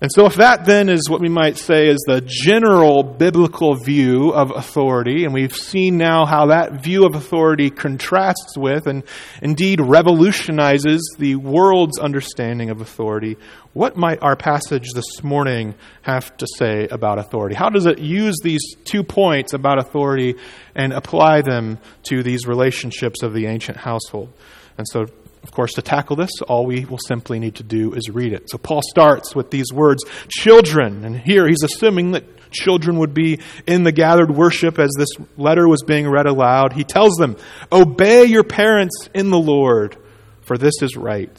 And 0.00 0.12
so, 0.14 0.26
if 0.26 0.36
that 0.36 0.64
then 0.64 0.88
is 0.88 1.10
what 1.10 1.20
we 1.20 1.28
might 1.28 1.56
say 1.56 1.88
is 1.88 1.98
the 2.06 2.22
general 2.24 3.02
biblical 3.02 3.74
view 3.74 4.30
of 4.30 4.52
authority, 4.52 5.24
and 5.24 5.34
we've 5.34 5.56
seen 5.56 5.96
now 5.96 6.24
how 6.24 6.46
that 6.46 6.84
view 6.84 7.04
of 7.04 7.16
authority 7.16 7.68
contrasts 7.68 8.56
with 8.56 8.86
and 8.86 9.02
indeed 9.42 9.80
revolutionizes 9.80 11.16
the 11.18 11.34
world's 11.34 11.98
understanding 11.98 12.70
of 12.70 12.80
authority, 12.80 13.38
what 13.72 13.96
might 13.96 14.22
our 14.22 14.36
passage 14.36 14.92
this 14.92 15.24
morning 15.24 15.74
have 16.02 16.36
to 16.36 16.46
say 16.56 16.86
about 16.92 17.18
authority? 17.18 17.56
How 17.56 17.68
does 17.68 17.86
it 17.86 17.98
use 17.98 18.36
these 18.40 18.76
two 18.84 19.02
points 19.02 19.52
about 19.52 19.80
authority 19.80 20.36
and 20.76 20.92
apply 20.92 21.42
them 21.42 21.78
to 22.04 22.22
these 22.22 22.46
relationships 22.46 23.24
of 23.24 23.34
the 23.34 23.46
ancient 23.46 23.78
household? 23.78 24.32
And 24.76 24.86
so 24.88 25.06
of 25.42 25.52
course, 25.52 25.74
to 25.74 25.82
tackle 25.82 26.16
this, 26.16 26.30
all 26.48 26.66
we 26.66 26.84
will 26.84 26.98
simply 26.98 27.38
need 27.38 27.56
to 27.56 27.62
do 27.62 27.94
is 27.94 28.10
read 28.10 28.32
it. 28.32 28.50
So 28.50 28.58
Paul 28.58 28.82
starts 28.82 29.34
with 29.34 29.50
these 29.50 29.72
words, 29.72 30.04
children. 30.28 31.04
And 31.04 31.16
here 31.16 31.46
he's 31.46 31.62
assuming 31.62 32.12
that 32.12 32.24
children 32.50 32.98
would 32.98 33.14
be 33.14 33.40
in 33.66 33.84
the 33.84 33.92
gathered 33.92 34.30
worship 34.30 34.78
as 34.78 34.90
this 34.96 35.08
letter 35.36 35.68
was 35.68 35.82
being 35.82 36.08
read 36.08 36.26
aloud. 36.26 36.72
He 36.72 36.84
tells 36.84 37.14
them, 37.16 37.36
Obey 37.70 38.24
your 38.24 38.44
parents 38.44 39.08
in 39.14 39.30
the 39.30 39.38
Lord, 39.38 39.96
for 40.42 40.58
this 40.58 40.82
is 40.82 40.96
right. 40.96 41.36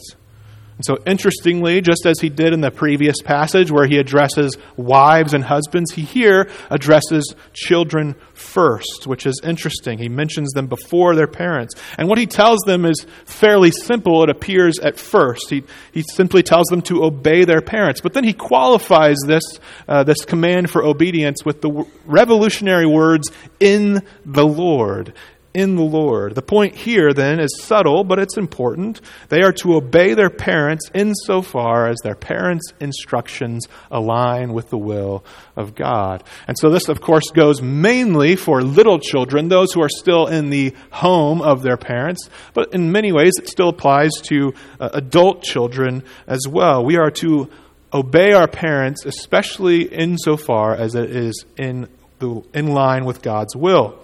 And 0.79 0.85
so, 0.85 0.97
interestingly, 1.05 1.81
just 1.81 2.05
as 2.05 2.21
he 2.21 2.29
did 2.29 2.53
in 2.53 2.61
the 2.61 2.71
previous 2.71 3.17
passage 3.21 3.69
where 3.69 3.85
he 3.85 3.97
addresses 3.97 4.57
wives 4.77 5.33
and 5.33 5.43
husbands, 5.43 5.91
he 5.91 6.03
here 6.03 6.49
addresses 6.69 7.35
children 7.51 8.15
first, 8.33 9.05
which 9.05 9.25
is 9.25 9.41
interesting. 9.43 9.97
He 9.97 10.07
mentions 10.07 10.53
them 10.53 10.67
before 10.67 11.17
their 11.17 11.27
parents. 11.27 11.75
And 11.97 12.07
what 12.07 12.17
he 12.17 12.25
tells 12.27 12.61
them 12.61 12.85
is 12.85 13.05
fairly 13.25 13.71
simple, 13.71 14.23
it 14.23 14.29
appears 14.29 14.79
at 14.79 14.97
first. 14.97 15.49
He, 15.49 15.63
he 15.91 16.01
simply 16.15 16.43
tells 16.43 16.67
them 16.67 16.81
to 16.83 17.03
obey 17.03 17.43
their 17.43 17.61
parents. 17.61 17.99
But 17.99 18.13
then 18.13 18.23
he 18.23 18.31
qualifies 18.31 19.17
this, 19.27 19.43
uh, 19.85 20.03
this 20.03 20.23
command 20.23 20.69
for 20.69 20.81
obedience 20.81 21.43
with 21.43 21.59
the 21.59 21.85
revolutionary 22.05 22.85
words, 22.85 23.29
in 23.59 24.01
the 24.25 24.45
Lord 24.45 25.13
in 25.53 25.75
the 25.75 25.83
Lord. 25.83 26.35
The 26.35 26.41
point 26.41 26.75
here, 26.75 27.13
then, 27.13 27.39
is 27.39 27.61
subtle, 27.61 28.03
but 28.03 28.19
it's 28.19 28.37
important. 28.37 29.01
They 29.29 29.41
are 29.41 29.51
to 29.53 29.75
obey 29.75 30.13
their 30.13 30.29
parents 30.29 30.89
insofar 30.93 31.87
as 31.87 31.97
their 32.03 32.15
parents' 32.15 32.73
instructions 32.79 33.67
align 33.89 34.53
with 34.53 34.69
the 34.69 34.77
will 34.77 35.23
of 35.55 35.75
God. 35.75 36.23
And 36.47 36.57
so, 36.57 36.69
this, 36.69 36.87
of 36.87 37.01
course, 37.01 37.29
goes 37.31 37.61
mainly 37.61 38.35
for 38.35 38.61
little 38.61 38.99
children, 38.99 39.47
those 39.47 39.73
who 39.73 39.81
are 39.81 39.89
still 39.89 40.27
in 40.27 40.49
the 40.49 40.75
home 40.91 41.41
of 41.41 41.63
their 41.63 41.77
parents, 41.77 42.29
but 42.53 42.73
in 42.73 42.91
many 42.91 43.11
ways, 43.11 43.33
it 43.37 43.49
still 43.49 43.69
applies 43.69 44.11
to 44.23 44.53
uh, 44.79 44.89
adult 44.93 45.43
children 45.43 46.03
as 46.27 46.47
well. 46.47 46.85
We 46.85 46.97
are 46.97 47.11
to 47.11 47.49
obey 47.91 48.33
our 48.33 48.47
parents, 48.47 49.05
especially 49.05 49.81
insofar 49.83 50.75
as 50.75 50.93
it 50.95 51.09
is 51.09 51.45
in, 51.57 51.87
the, 52.19 52.43
in 52.53 52.67
line 52.67 53.05
with 53.05 53.21
God's 53.21 53.55
will. 53.55 53.99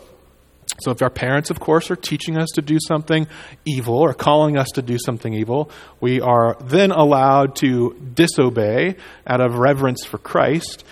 So, 0.79 0.91
if 0.91 1.01
our 1.01 1.09
parents, 1.09 1.51
of 1.51 1.59
course, 1.59 1.89
are 1.89 1.95
teaching 1.95 2.37
us 2.37 2.49
to 2.55 2.61
do 2.61 2.77
something 2.85 3.27
evil 3.63 3.95
or 3.95 4.13
calling 4.13 4.57
us 4.57 4.67
to 4.75 4.81
do 4.81 4.97
something 4.97 5.33
evil, 5.33 5.71
we 6.01 6.19
are 6.19 6.57
then 6.59 6.91
allowed 6.91 7.55
to 7.57 7.95
disobey 8.13 8.95
out 9.25 9.39
of 9.39 9.55
reverence 9.55 10.05
for 10.05 10.17
Christ. 10.17 10.83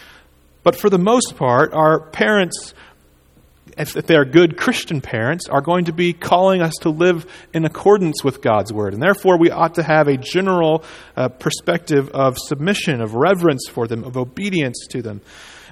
But 0.63 0.77
for 0.77 0.89
the 0.89 0.97
most 0.97 1.35
part, 1.35 1.73
our 1.73 1.99
parents, 1.99 2.73
if 3.77 3.93
they're 3.93 4.23
good 4.23 4.55
Christian 4.55 5.01
parents, 5.01 5.49
are 5.49 5.61
going 5.61 5.85
to 5.85 5.91
be 5.91 6.13
calling 6.13 6.61
us 6.61 6.75
to 6.81 6.89
live 6.89 7.25
in 7.53 7.65
accordance 7.65 8.23
with 8.23 8.41
God's 8.41 8.71
Word. 8.71 8.93
And 8.93 9.03
therefore, 9.03 9.37
we 9.37 9.51
ought 9.51 9.75
to 9.75 9.83
have 9.83 10.07
a 10.07 10.15
general 10.15 10.85
uh, 11.17 11.27
perspective 11.27 12.09
of 12.09 12.37
submission, 12.37 13.01
of 13.01 13.15
reverence 13.15 13.67
for 13.69 13.87
them, 13.87 14.05
of 14.05 14.15
obedience 14.15 14.87
to 14.91 15.01
them. 15.01 15.19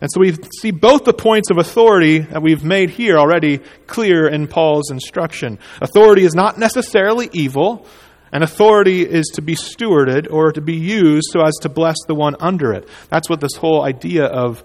And 0.02 0.10
so 0.12 0.20
we 0.20 0.36
see 0.60 0.72
both 0.72 1.06
the 1.06 1.14
points 1.14 1.52
of 1.52 1.60
authority 1.60 2.20
that 2.20 2.42
we've 2.42 2.64
made 2.64 2.90
here 2.90 3.18
already 3.18 3.60
clear 3.86 4.28
in 4.28 4.48
Paul's 4.48 4.90
instruction. 4.90 5.60
Authority 5.80 6.24
is 6.24 6.34
not 6.34 6.58
necessarily 6.58 7.30
evil, 7.32 7.86
and 8.32 8.44
authority 8.44 9.04
is 9.04 9.28
to 9.36 9.42
be 9.42 9.56
stewarded 9.56 10.32
or 10.32 10.52
to 10.52 10.62
be 10.62 10.76
used 10.76 11.28
so 11.32 11.42
as 11.42 11.54
to 11.62 11.70
bless 11.70 11.98
the 12.08 12.16
one 12.16 12.36
under 12.40 12.74
it. 12.74 12.88
That's 13.10 13.30
what 13.30 13.42
this 13.42 13.56
whole 13.56 13.84
idea 13.84 14.26
of 14.26 14.64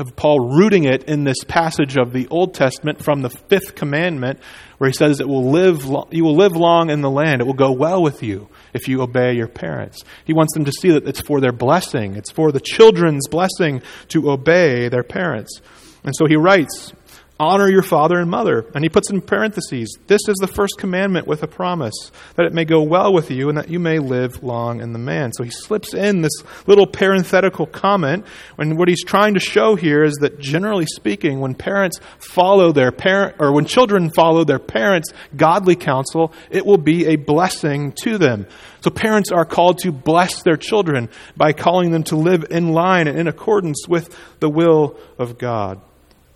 of 0.00 0.16
Paul 0.16 0.40
rooting 0.40 0.84
it 0.84 1.04
in 1.04 1.24
this 1.24 1.44
passage 1.46 1.96
of 1.96 2.12
the 2.12 2.26
Old 2.28 2.54
Testament 2.54 3.04
from 3.04 3.22
the 3.22 3.30
fifth 3.30 3.74
commandment, 3.74 4.40
where 4.78 4.88
he 4.88 4.94
says, 4.94 5.20
"It 5.20 5.28
will 5.28 5.50
live. 5.50 5.84
You 6.10 6.24
will 6.24 6.36
live 6.36 6.56
long 6.56 6.90
in 6.90 7.02
the 7.02 7.10
land. 7.10 7.40
It 7.40 7.46
will 7.46 7.52
go 7.52 7.70
well 7.70 8.02
with 8.02 8.22
you 8.22 8.48
if 8.72 8.88
you 8.88 9.02
obey 9.02 9.34
your 9.34 9.46
parents." 9.46 10.02
He 10.24 10.32
wants 10.32 10.54
them 10.54 10.64
to 10.64 10.72
see 10.72 10.90
that 10.90 11.06
it's 11.06 11.20
for 11.20 11.40
their 11.40 11.52
blessing. 11.52 12.16
It's 12.16 12.30
for 12.30 12.50
the 12.50 12.60
children's 12.60 13.28
blessing 13.28 13.82
to 14.08 14.30
obey 14.30 14.88
their 14.88 15.04
parents. 15.04 15.60
And 16.02 16.14
so 16.16 16.26
he 16.26 16.36
writes 16.36 16.92
Honor 17.40 17.70
your 17.70 17.82
father 17.82 18.18
and 18.18 18.30
mother. 18.30 18.66
And 18.74 18.84
he 18.84 18.90
puts 18.90 19.08
in 19.08 19.22
parentheses, 19.22 19.96
this 20.08 20.20
is 20.28 20.36
the 20.36 20.46
first 20.46 20.74
commandment 20.76 21.26
with 21.26 21.42
a 21.42 21.46
promise, 21.46 22.12
that 22.36 22.44
it 22.44 22.52
may 22.52 22.66
go 22.66 22.82
well 22.82 23.14
with 23.14 23.30
you 23.30 23.48
and 23.48 23.56
that 23.56 23.70
you 23.70 23.78
may 23.78 23.98
live 23.98 24.42
long 24.42 24.82
in 24.82 24.92
the 24.92 24.98
man. 24.98 25.32
So 25.32 25.42
he 25.42 25.50
slips 25.50 25.94
in 25.94 26.20
this 26.20 26.44
little 26.66 26.86
parenthetical 26.86 27.64
comment. 27.64 28.26
And 28.58 28.76
what 28.76 28.88
he's 28.88 29.02
trying 29.02 29.32
to 29.34 29.40
show 29.40 29.74
here 29.74 30.04
is 30.04 30.16
that 30.16 30.38
generally 30.38 30.84
speaking, 30.84 31.40
when 31.40 31.54
parents 31.54 31.98
follow 32.18 32.72
their 32.72 32.92
parent, 32.92 33.36
or 33.38 33.54
when 33.54 33.64
children 33.64 34.10
follow 34.10 34.44
their 34.44 34.58
parents' 34.58 35.10
godly 35.34 35.76
counsel, 35.76 36.34
it 36.50 36.66
will 36.66 36.76
be 36.76 37.06
a 37.06 37.16
blessing 37.16 37.92
to 38.02 38.18
them. 38.18 38.48
So 38.82 38.90
parents 38.90 39.32
are 39.32 39.46
called 39.46 39.78
to 39.78 39.92
bless 39.92 40.42
their 40.42 40.58
children 40.58 41.08
by 41.38 41.54
calling 41.54 41.90
them 41.90 42.02
to 42.04 42.16
live 42.16 42.44
in 42.50 42.72
line 42.72 43.08
and 43.08 43.18
in 43.18 43.28
accordance 43.28 43.88
with 43.88 44.14
the 44.40 44.50
will 44.50 44.98
of 45.18 45.38
God. 45.38 45.80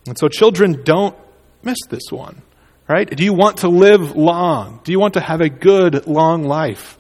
And 0.07 0.19
so 0.19 0.29
children 0.29 0.83
don't 0.85 1.17
miss 1.63 1.79
this 1.89 2.11
one, 2.11 2.43
right? 2.89 3.09
Do 3.09 3.25
you 3.25 3.33
want 3.33 3.59
to 3.59 3.69
live 3.69 4.17
long? 4.17 4.81
Do 4.85 4.93
you 4.93 5.01
want 5.01 5.15
to 5.15 5.21
have 5.21 5.41
a 5.41 5.49
good, 5.49 6.07
long 6.07 6.45
life? 6.45 6.99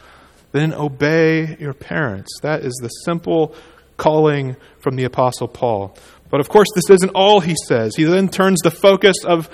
Then 0.53 0.73
obey 0.73 1.57
your 1.59 1.75
parents. 1.75 2.31
That 2.43 2.63
is 2.65 2.73
the 2.81 2.89
simple 2.89 3.55
calling 3.97 4.57
from 4.81 4.97
the 4.97 5.05
Apostle 5.05 5.49
Paul. 5.49 5.97
But 6.31 6.41
of 6.41 6.49
course, 6.49 6.69
this 6.75 6.91
isn't 6.91 7.13
all 7.15 7.41
he 7.41 7.55
says. 7.69 7.95
He 7.95 8.05
then 8.05 8.29
turns 8.29 8.61
the 8.61 8.71
focus 8.71 9.17
of 9.25 9.49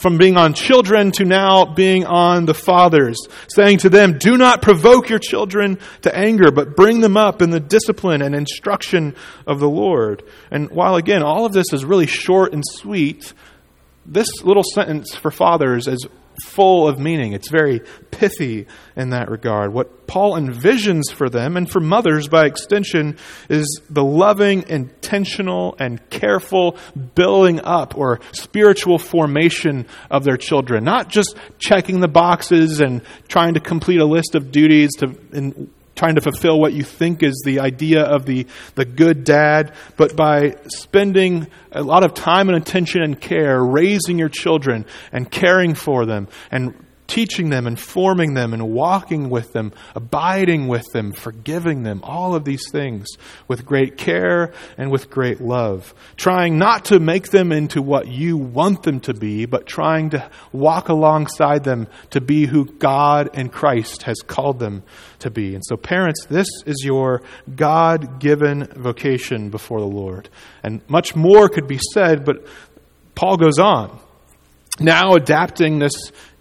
from 0.00 0.16
being 0.16 0.38
on 0.38 0.54
children 0.54 1.12
to 1.12 1.24
now 1.24 1.66
being 1.66 2.06
on 2.06 2.46
the 2.46 2.54
fathers, 2.54 3.18
saying 3.48 3.78
to 3.78 3.90
them, 3.90 4.16
"Do 4.18 4.38
not 4.38 4.62
provoke 4.62 5.10
your 5.10 5.18
children 5.18 5.78
to 6.02 6.16
anger, 6.16 6.50
but 6.50 6.76
bring 6.76 7.00
them 7.00 7.16
up 7.16 7.42
in 7.42 7.50
the 7.50 7.60
discipline 7.60 8.22
and 8.22 8.34
instruction 8.34 9.14
of 9.46 9.60
the 9.60 9.68
Lord." 9.68 10.22
And 10.50 10.70
while 10.70 10.96
again, 10.96 11.22
all 11.22 11.44
of 11.44 11.52
this 11.52 11.72
is 11.72 11.84
really 11.84 12.06
short 12.06 12.54
and 12.54 12.62
sweet, 12.64 13.34
this 14.06 14.28
little 14.42 14.64
sentence 14.74 15.14
for 15.14 15.30
fathers 15.30 15.88
is 15.88 16.06
full 16.42 16.88
of 16.88 16.98
meaning. 16.98 17.32
It's 17.32 17.50
very 17.50 17.80
pithy 18.10 18.66
in 18.96 19.10
that 19.10 19.30
regard. 19.30 19.72
What 19.72 20.06
Paul 20.06 20.34
envisions 20.34 21.12
for 21.12 21.28
them, 21.28 21.56
and 21.56 21.70
for 21.70 21.80
mothers 21.80 22.28
by 22.28 22.46
extension, 22.46 23.16
is 23.48 23.80
the 23.90 24.04
loving, 24.04 24.68
intentional, 24.68 25.76
and 25.78 26.08
careful 26.10 26.76
building 27.14 27.60
up 27.60 27.96
or 27.96 28.20
spiritual 28.32 28.98
formation 28.98 29.86
of 30.10 30.24
their 30.24 30.36
children. 30.36 30.84
Not 30.84 31.08
just 31.08 31.36
checking 31.58 32.00
the 32.00 32.08
boxes 32.08 32.80
and 32.80 33.02
trying 33.28 33.54
to 33.54 33.60
complete 33.60 34.00
a 34.00 34.06
list 34.06 34.34
of 34.34 34.52
duties 34.52 34.90
to, 34.98 35.14
in, 35.32 35.70
trying 35.94 36.16
to 36.16 36.20
fulfill 36.20 36.58
what 36.58 36.72
you 36.72 36.82
think 36.82 37.22
is 37.22 37.42
the 37.44 37.60
idea 37.60 38.02
of 38.02 38.26
the, 38.26 38.46
the 38.74 38.84
good 38.84 39.24
dad, 39.24 39.72
but 39.96 40.16
by 40.16 40.56
spending 40.68 41.46
a 41.72 41.82
lot 41.82 42.04
of 42.04 42.14
time 42.14 42.48
and 42.48 42.56
attention 42.56 43.02
and 43.02 43.20
care 43.20 43.62
raising 43.62 44.18
your 44.18 44.28
children 44.28 44.86
and 45.12 45.30
caring 45.30 45.74
for 45.74 46.06
them 46.06 46.28
and 46.50 46.74
teaching 47.06 47.50
them 47.50 47.66
and 47.66 47.78
forming 47.78 48.34
them 48.34 48.52
and 48.52 48.70
walking 48.70 49.28
with 49.28 49.52
them, 49.52 49.72
abiding 49.94 50.68
with 50.68 50.90
them, 50.92 51.12
forgiving 51.12 51.82
them, 51.82 52.00
all 52.02 52.34
of 52.34 52.44
these 52.44 52.70
things 52.70 53.06
with 53.46 53.66
great 53.66 53.96
care 53.96 54.52
and 54.78 54.90
with 54.90 55.10
great 55.10 55.40
love. 55.40 55.94
Trying 56.16 56.58
not 56.58 56.86
to 56.86 56.98
make 56.98 57.30
them 57.30 57.52
into 57.52 57.82
what 57.82 58.08
you 58.08 58.36
want 58.36 58.82
them 58.82 59.00
to 59.00 59.14
be, 59.14 59.44
but 59.44 59.66
trying 59.66 60.10
to 60.10 60.30
walk 60.52 60.88
alongside 60.88 61.64
them 61.64 61.88
to 62.10 62.20
be 62.20 62.46
who 62.46 62.64
God 62.64 63.30
and 63.34 63.52
Christ 63.52 64.04
has 64.04 64.18
called 64.26 64.58
them 64.58 64.82
to 65.18 65.30
be. 65.30 65.54
And 65.54 65.64
so, 65.64 65.76
parents, 65.76 66.26
this 66.26 66.48
is 66.66 66.82
your 66.84 67.22
God 67.54 68.18
given 68.18 68.66
vocation 68.66 69.50
before 69.50 69.80
the 69.80 69.86
Lord. 69.86 70.28
And 70.62 70.80
much 70.88 71.14
more 71.14 71.48
could 71.48 71.66
be 71.66 71.80
said, 71.92 72.24
but 72.24 72.46
Paul 73.14 73.36
goes 73.36 73.58
on 73.58 74.00
now 74.80 75.14
adapting 75.14 75.78
this 75.78 75.92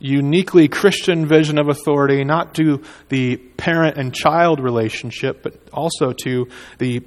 uniquely 0.03 0.67
Christian 0.67 1.25
vision 1.25 1.57
of 1.57 1.69
authority, 1.69 2.23
not 2.23 2.53
to 2.55 2.83
the 3.09 3.37
parent 3.37 3.97
and 3.97 4.13
child 4.13 4.59
relationship, 4.59 5.41
but 5.41 5.55
also 5.71 6.11
to 6.23 6.47
the 6.77 7.01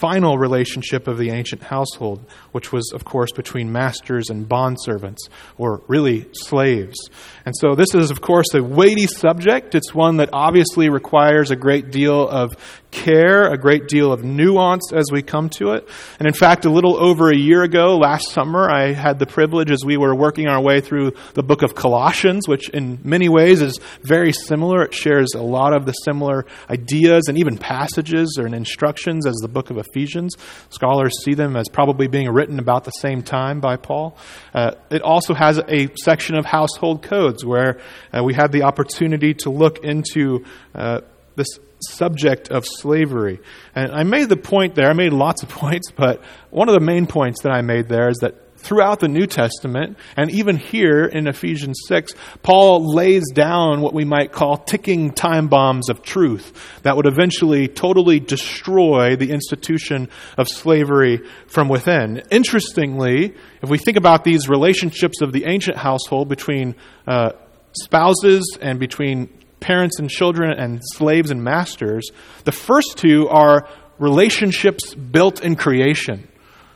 final 0.00 0.38
relationship 0.38 1.06
of 1.06 1.18
the 1.18 1.30
ancient 1.30 1.62
household, 1.62 2.24
which 2.52 2.72
was, 2.72 2.90
of 2.92 3.04
course, 3.04 3.30
between 3.32 3.70
masters 3.70 4.28
and 4.28 4.48
bondservants, 4.48 5.28
or 5.56 5.82
really 5.86 6.26
slaves. 6.32 6.96
And 7.44 7.54
so, 7.56 7.74
this 7.74 7.94
is, 7.94 8.10
of 8.10 8.20
course, 8.20 8.46
a 8.54 8.62
weighty 8.62 9.06
subject. 9.06 9.74
It's 9.74 9.94
one 9.94 10.16
that 10.16 10.30
obviously 10.32 10.88
requires 10.88 11.50
a 11.50 11.56
great 11.56 11.90
deal 11.90 12.28
of 12.28 12.56
care, 12.94 13.52
a 13.52 13.58
great 13.58 13.88
deal 13.88 14.12
of 14.12 14.24
nuance 14.24 14.92
as 14.92 15.04
we 15.12 15.20
come 15.20 15.50
to 15.50 15.72
it. 15.72 15.86
And 16.18 16.26
in 16.26 16.32
fact, 16.32 16.64
a 16.64 16.70
little 16.70 16.96
over 16.96 17.28
a 17.28 17.36
year 17.36 17.62
ago, 17.62 17.98
last 17.98 18.30
summer, 18.30 18.70
I 18.70 18.92
had 18.92 19.18
the 19.18 19.26
privilege 19.26 19.70
as 19.70 19.84
we 19.84 19.96
were 19.96 20.14
working 20.14 20.46
our 20.46 20.62
way 20.62 20.80
through 20.80 21.12
the 21.34 21.42
book 21.42 21.62
of 21.62 21.74
Colossians, 21.74 22.48
which 22.48 22.70
in 22.70 23.00
many 23.02 23.28
ways 23.28 23.60
is 23.60 23.78
very 24.02 24.32
similar. 24.32 24.84
It 24.84 24.94
shares 24.94 25.34
a 25.34 25.42
lot 25.42 25.74
of 25.74 25.84
the 25.84 25.92
similar 25.92 26.46
ideas 26.70 27.24
and 27.28 27.36
even 27.36 27.58
passages 27.58 28.38
or 28.38 28.46
instructions 28.46 29.26
as 29.26 29.34
the 29.42 29.48
book 29.48 29.70
of 29.70 29.78
Ephesians. 29.78 30.36
Scholars 30.70 31.12
see 31.24 31.34
them 31.34 31.56
as 31.56 31.68
probably 31.68 32.06
being 32.06 32.30
written 32.30 32.58
about 32.58 32.84
the 32.84 32.92
same 32.92 33.22
time 33.22 33.60
by 33.60 33.76
Paul. 33.76 34.16
Uh, 34.54 34.72
it 34.90 35.02
also 35.02 35.34
has 35.34 35.58
a 35.68 35.88
section 35.96 36.36
of 36.36 36.44
household 36.44 37.02
codes 37.02 37.44
where 37.44 37.80
uh, 38.16 38.22
we 38.22 38.34
had 38.34 38.52
the 38.52 38.62
opportunity 38.62 39.34
to 39.34 39.50
look 39.50 39.84
into 39.84 40.44
uh, 40.74 41.00
this 41.36 41.58
subject 41.90 42.50
of 42.50 42.64
slavery. 42.66 43.40
And 43.74 43.92
I 43.92 44.02
made 44.04 44.28
the 44.28 44.36
point 44.36 44.74
there, 44.74 44.88
I 44.88 44.92
made 44.92 45.12
lots 45.12 45.42
of 45.42 45.48
points, 45.50 45.90
but 45.90 46.22
one 46.50 46.68
of 46.68 46.74
the 46.74 46.80
main 46.80 47.06
points 47.06 47.42
that 47.42 47.52
I 47.52 47.62
made 47.62 47.88
there 47.88 48.08
is 48.08 48.18
that 48.18 48.44
throughout 48.64 48.98
the 48.98 49.08
New 49.08 49.26
Testament, 49.26 49.98
and 50.16 50.30
even 50.30 50.56
here 50.56 51.04
in 51.04 51.26
Ephesians 51.26 51.82
6, 51.86 52.14
Paul 52.42 52.94
lays 52.94 53.30
down 53.32 53.82
what 53.82 53.92
we 53.92 54.04
might 54.04 54.32
call 54.32 54.56
ticking 54.56 55.12
time 55.12 55.48
bombs 55.48 55.90
of 55.90 56.02
truth 56.02 56.80
that 56.82 56.96
would 56.96 57.06
eventually 57.06 57.68
totally 57.68 58.20
destroy 58.20 59.16
the 59.16 59.30
institution 59.30 60.08
of 60.38 60.48
slavery 60.48 61.20
from 61.46 61.68
within. 61.68 62.22
Interestingly, 62.30 63.34
if 63.62 63.68
we 63.68 63.78
think 63.78 63.98
about 63.98 64.24
these 64.24 64.48
relationships 64.48 65.20
of 65.20 65.32
the 65.32 65.44
ancient 65.44 65.76
household 65.76 66.28
between 66.28 66.74
uh, 67.06 67.32
spouses 67.72 68.56
and 68.60 68.80
between 68.80 69.28
parents 69.64 69.98
and 69.98 70.10
children 70.10 70.52
and 70.52 70.82
slaves 70.92 71.30
and 71.30 71.42
masters, 71.42 72.10
the 72.44 72.52
first 72.52 72.98
two 72.98 73.28
are 73.28 73.66
relationships 73.98 74.94
built 74.94 75.42
in 75.42 75.56
creation. 75.56 76.28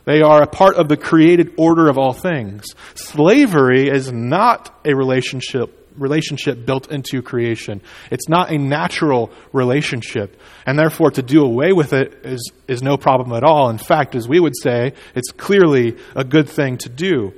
They 0.07 0.23
are 0.23 0.43
a 0.43 0.47
part 0.47 0.77
of 0.77 0.89
the 0.89 0.97
created 0.97 1.53
order 1.59 1.89
of 1.89 1.99
all 1.99 2.15
things. 2.15 2.65
Slavery 2.95 3.91
is 3.91 4.11
not 4.11 4.75
a 4.87 4.95
relationship 4.95 5.75
relationship 5.99 6.65
built 6.65 6.91
into 6.93 7.23
creation. 7.23 7.83
It's 8.11 8.29
not 8.29 8.53
a 8.53 8.57
natural 8.57 9.33
relationship. 9.53 10.41
And 10.65 10.79
therefore, 10.79 11.11
to 11.11 11.23
do 11.23 11.45
away 11.45 11.73
with 11.73 11.93
it 11.93 12.21
is, 12.25 12.53
is 12.69 12.83
no 12.83 12.97
problem 12.97 13.33
at 13.33 13.43
all. 13.43 13.69
In 13.69 13.79
fact, 13.79 14.15
as 14.15 14.29
we 14.29 14.39
would 14.39 14.55
say, 14.63 14.95
it's 15.17 15.33
clearly 15.33 15.97
a 16.15 16.23
good 16.23 16.49
thing 16.49 16.79
to 16.79 16.89
do. 16.89 17.35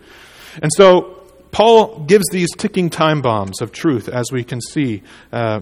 And 0.62 0.70
so, 0.76 1.19
Paul 1.52 2.00
gives 2.00 2.24
these 2.30 2.48
ticking 2.56 2.90
time 2.90 3.22
bombs 3.22 3.60
of 3.60 3.72
truth, 3.72 4.08
as 4.08 4.30
we 4.30 4.44
can 4.44 4.60
see. 4.60 5.02
Uh, 5.32 5.60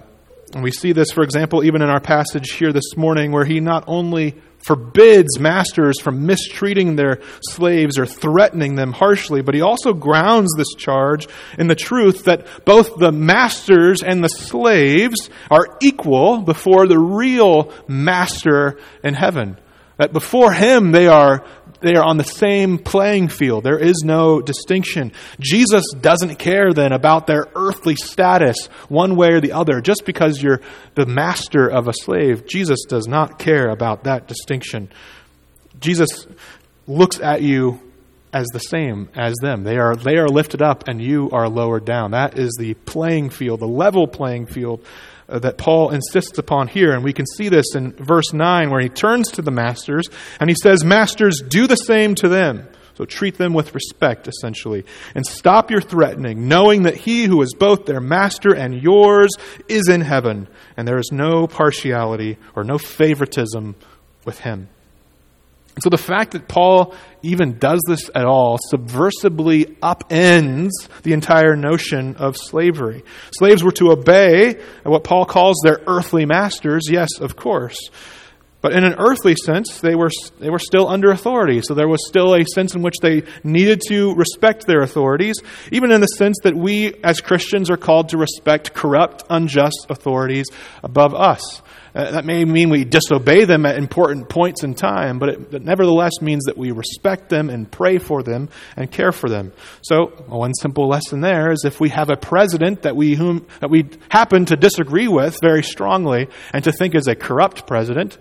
and 0.54 0.62
we 0.62 0.70
see 0.70 0.92
this, 0.92 1.10
for 1.10 1.22
example, 1.22 1.64
even 1.64 1.82
in 1.82 1.88
our 1.88 2.00
passage 2.00 2.52
here 2.52 2.72
this 2.72 2.96
morning, 2.96 3.32
where 3.32 3.44
he 3.44 3.60
not 3.60 3.84
only 3.86 4.34
forbids 4.58 5.38
masters 5.38 6.00
from 6.00 6.26
mistreating 6.26 6.96
their 6.96 7.20
slaves 7.42 7.98
or 7.98 8.06
threatening 8.06 8.74
them 8.74 8.92
harshly, 8.92 9.42
but 9.42 9.54
he 9.54 9.60
also 9.60 9.92
grounds 9.92 10.52
this 10.56 10.74
charge 10.76 11.28
in 11.58 11.68
the 11.68 11.74
truth 11.74 12.24
that 12.24 12.46
both 12.64 12.96
the 12.96 13.12
masters 13.12 14.02
and 14.02 14.22
the 14.22 14.28
slaves 14.28 15.30
are 15.50 15.78
equal 15.80 16.38
before 16.38 16.86
the 16.86 16.98
real 16.98 17.72
master 17.86 18.78
in 19.02 19.14
heaven. 19.14 19.58
That 19.96 20.12
before 20.12 20.52
him 20.52 20.92
they 20.92 21.08
are 21.08 21.44
they 21.80 21.94
are 21.94 22.04
on 22.04 22.16
the 22.16 22.24
same 22.24 22.78
playing 22.78 23.28
field. 23.28 23.64
There 23.64 23.78
is 23.78 24.02
no 24.04 24.40
distinction. 24.40 25.12
Jesus 25.38 25.84
doesn't 26.00 26.36
care 26.36 26.72
then 26.72 26.92
about 26.92 27.26
their 27.26 27.46
earthly 27.54 27.94
status 27.94 28.56
one 28.88 29.16
way 29.16 29.32
or 29.32 29.40
the 29.40 29.52
other. 29.52 29.80
Just 29.80 30.04
because 30.04 30.42
you're 30.42 30.60
the 30.94 31.06
master 31.06 31.68
of 31.68 31.88
a 31.88 31.92
slave, 31.92 32.46
Jesus 32.46 32.84
does 32.88 33.06
not 33.06 33.38
care 33.38 33.68
about 33.68 34.04
that 34.04 34.26
distinction. 34.26 34.90
Jesus 35.80 36.26
looks 36.86 37.20
at 37.20 37.42
you 37.42 37.80
as 38.32 38.46
the 38.48 38.58
same 38.58 39.08
as 39.14 39.34
them. 39.40 39.62
They 39.62 39.78
are, 39.78 39.96
they 39.96 40.16
are 40.16 40.28
lifted 40.28 40.62
up 40.62 40.88
and 40.88 41.00
you 41.00 41.30
are 41.30 41.48
lowered 41.48 41.84
down. 41.84 42.10
That 42.10 42.38
is 42.38 42.54
the 42.58 42.74
playing 42.74 43.30
field, 43.30 43.60
the 43.60 43.66
level 43.66 44.06
playing 44.06 44.46
field 44.46 44.84
Uh, 45.30 45.38
that 45.38 45.58
Paul 45.58 45.90
insists 45.90 46.38
upon 46.38 46.68
here. 46.68 46.94
And 46.94 47.04
we 47.04 47.12
can 47.12 47.26
see 47.26 47.50
this 47.50 47.74
in 47.74 47.92
verse 47.92 48.32
9 48.32 48.70
where 48.70 48.80
he 48.80 48.88
turns 48.88 49.30
to 49.32 49.42
the 49.42 49.50
masters 49.50 50.08
and 50.40 50.48
he 50.48 50.56
says, 50.62 50.82
Masters, 50.82 51.42
do 51.46 51.66
the 51.66 51.76
same 51.76 52.14
to 52.14 52.30
them. 52.30 52.66
So 52.98 53.04
treat 53.04 53.38
them 53.38 53.52
with 53.52 53.74
respect, 53.74 54.26
essentially. 54.26 54.84
And 55.14 55.24
stop 55.24 55.70
your 55.70 55.80
threatening, 55.80 56.48
knowing 56.48 56.82
that 56.82 56.96
he 56.96 57.26
who 57.26 57.42
is 57.42 57.54
both 57.54 57.86
their 57.86 58.00
master 58.00 58.52
and 58.52 58.82
yours 58.82 59.30
is 59.68 59.88
in 59.88 60.00
heaven, 60.00 60.48
and 60.76 60.88
there 60.88 60.98
is 60.98 61.10
no 61.12 61.46
partiality 61.46 62.38
or 62.56 62.64
no 62.64 62.76
favoritism 62.76 63.76
with 64.24 64.40
him. 64.40 64.68
So 65.82 65.90
the 65.90 65.98
fact 65.98 66.32
that 66.32 66.48
Paul 66.48 66.94
even 67.22 67.58
does 67.58 67.80
this 67.86 68.10
at 68.14 68.24
all 68.24 68.58
subversively 68.72 69.76
upends 69.78 70.70
the 71.02 71.12
entire 71.12 71.56
notion 71.56 72.16
of 72.16 72.36
slavery. 72.36 73.04
Slaves 73.32 73.62
were 73.62 73.72
to 73.72 73.92
obey 73.92 74.60
what 74.82 75.04
Paul 75.04 75.24
calls 75.24 75.60
their 75.64 75.80
earthly 75.86 76.26
masters, 76.26 76.84
yes, 76.88 77.08
of 77.20 77.36
course. 77.36 77.78
But 78.60 78.72
in 78.72 78.82
an 78.82 78.96
earthly 78.98 79.36
sense, 79.36 79.80
they 79.80 79.94
were, 79.94 80.10
they 80.40 80.50
were 80.50 80.58
still 80.58 80.88
under 80.88 81.10
authority. 81.10 81.60
So 81.62 81.74
there 81.74 81.86
was 81.86 82.08
still 82.08 82.34
a 82.34 82.44
sense 82.44 82.74
in 82.74 82.82
which 82.82 82.96
they 83.00 83.22
needed 83.44 83.80
to 83.88 84.14
respect 84.14 84.66
their 84.66 84.80
authorities, 84.80 85.36
even 85.70 85.92
in 85.92 86.00
the 86.00 86.08
sense 86.08 86.38
that 86.42 86.56
we 86.56 86.94
as 87.04 87.20
Christians 87.20 87.70
are 87.70 87.76
called 87.76 88.08
to 88.08 88.18
respect 88.18 88.74
corrupt, 88.74 89.22
unjust 89.30 89.86
authorities 89.90 90.46
above 90.82 91.14
us. 91.14 91.62
Uh, 91.98 92.12
that 92.12 92.24
may 92.24 92.44
mean 92.44 92.70
we 92.70 92.84
disobey 92.84 93.44
them 93.44 93.66
at 93.66 93.76
important 93.76 94.28
points 94.28 94.62
in 94.62 94.72
time, 94.72 95.18
but 95.18 95.30
it, 95.30 95.54
it, 95.54 95.64
nevertheless 95.64 96.12
means 96.22 96.44
that 96.44 96.56
we 96.56 96.70
respect 96.70 97.28
them 97.28 97.50
and 97.50 97.68
pray 97.68 97.98
for 97.98 98.22
them 98.22 98.48
and 98.76 98.88
care 98.88 99.10
for 99.10 99.28
them. 99.28 99.52
So, 99.82 100.06
one 100.28 100.54
simple 100.54 100.86
lesson 100.86 101.22
there 101.22 101.50
is 101.50 101.64
if 101.64 101.80
we 101.80 101.88
have 101.88 102.08
a 102.08 102.16
president 102.16 102.82
that 102.82 102.94
we, 102.94 103.16
whom, 103.16 103.48
that 103.58 103.68
we 103.68 103.88
happen 104.10 104.44
to 104.44 104.54
disagree 104.54 105.08
with 105.08 105.40
very 105.42 105.64
strongly 105.64 106.28
and 106.52 106.62
to 106.62 106.70
think 106.70 106.94
is 106.94 107.08
a 107.08 107.16
corrupt 107.16 107.66
president, 107.66 108.16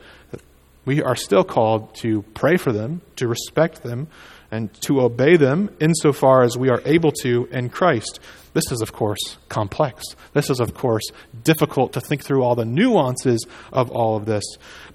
we 0.85 1.03
are 1.03 1.15
still 1.15 1.43
called 1.43 1.93
to 1.97 2.23
pray 2.33 2.57
for 2.57 2.71
them, 2.71 3.01
to 3.17 3.27
respect 3.27 3.83
them, 3.83 4.07
and 4.51 4.73
to 4.81 5.01
obey 5.01 5.37
them 5.37 5.69
insofar 5.79 6.43
as 6.43 6.57
we 6.57 6.69
are 6.69 6.81
able 6.85 7.11
to 7.23 7.47
in 7.51 7.69
Christ. 7.69 8.19
This 8.57 8.71
is, 8.71 8.81
of 8.81 8.91
course, 8.91 9.37
complex. 9.49 10.03
This 10.33 10.49
is, 10.49 10.59
of 10.59 10.73
course, 10.73 11.03
difficult 11.43 11.93
to 11.93 12.01
think 12.01 12.23
through 12.23 12.41
all 12.41 12.55
the 12.55 12.65
nuances 12.65 13.45
of 13.71 13.91
all 13.91 14.15
of 14.15 14.25
this. 14.25 14.43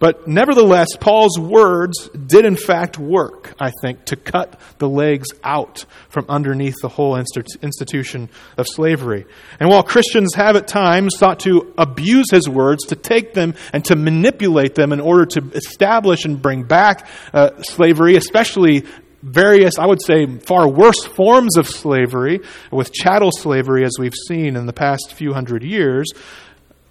But 0.00 0.26
nevertheless, 0.26 0.88
Paul's 0.98 1.38
words 1.38 2.08
did 2.08 2.44
in 2.44 2.56
fact 2.56 2.98
work, 2.98 3.54
I 3.60 3.70
think, 3.80 4.04
to 4.06 4.16
cut 4.16 4.58
the 4.78 4.88
legs 4.88 5.28
out 5.44 5.84
from 6.08 6.26
underneath 6.28 6.74
the 6.82 6.88
whole 6.88 7.16
institution 7.16 8.30
of 8.56 8.66
slavery. 8.66 9.26
And 9.60 9.68
while 9.68 9.84
Christians 9.84 10.34
have 10.34 10.56
at 10.56 10.66
times 10.66 11.16
sought 11.16 11.38
to 11.40 11.72
abuse 11.78 12.32
his 12.32 12.48
words, 12.48 12.86
to 12.86 12.96
take 12.96 13.32
them 13.32 13.54
and 13.72 13.84
to 13.84 13.94
manipulate 13.94 14.74
them 14.74 14.92
in 14.92 14.98
order 14.98 15.24
to 15.26 15.52
establish 15.54 16.24
and 16.24 16.42
bring 16.42 16.64
back 16.64 17.06
uh, 17.32 17.62
slavery, 17.62 18.16
especially 18.16 18.86
various, 19.22 19.78
I 19.78 19.86
would 19.86 20.02
say, 20.04 20.26
far 20.38 20.68
worse 20.68 21.04
forms 21.04 21.56
of 21.56 21.68
slavery, 21.68 22.40
with 22.70 22.92
chattel 22.92 23.30
slavery, 23.32 23.84
as 23.84 23.92
we've 23.98 24.14
seen 24.28 24.56
in 24.56 24.66
the 24.66 24.72
past 24.72 25.12
few 25.14 25.32
hundred 25.32 25.62
years, 25.62 26.10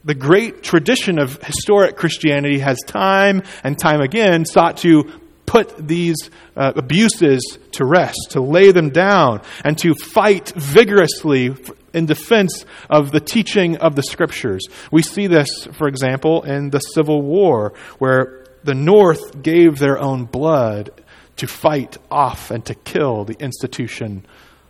the 0.04 0.16
great 0.16 0.64
tradition 0.64 1.20
of 1.20 1.42
historic 1.44 1.96
Christianity 1.96 2.60
has 2.60 2.80
time 2.80 3.44
and 3.64 3.78
time 3.78 4.02
again 4.02 4.46
sought 4.46 4.78
to 4.78 5.12
put 5.46 5.76
these 5.86 6.30
uh, 6.56 6.72
abuses 6.76 7.60
to 7.74 7.86
rest, 7.86 8.32
to 8.32 8.42
lay 8.42 8.72
them 8.72 8.90
down, 8.90 9.42
and 9.64 9.78
to 9.78 9.94
fight 9.94 10.54
vigorously 10.56 11.54
in 11.94 12.06
defense 12.06 12.66
of 12.90 13.12
the 13.12 13.20
teaching 13.20 13.78
of 13.78 13.96
the 13.96 14.04
Scriptures. 14.04 14.62
We 14.92 15.02
see 15.02 15.28
this, 15.28 15.68
for 15.74 15.88
example, 15.88 16.44
in 16.44 16.70
the 16.70 16.80
Civil 16.80 17.22
War, 17.22 17.74
where 18.00 18.46
the 18.64 18.76
North 18.76 19.42
gave 19.42 19.78
their 19.78 20.00
own 20.00 20.26
blood 20.26 20.92
to 21.38 21.48
fight 21.48 21.98
off 22.10 22.52
and 22.52 22.66
to 22.66 22.76
kill 22.76 23.26
the 23.26 23.36
institution 23.40 24.26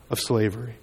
of 0.09 0.19
slavery. 0.19 0.75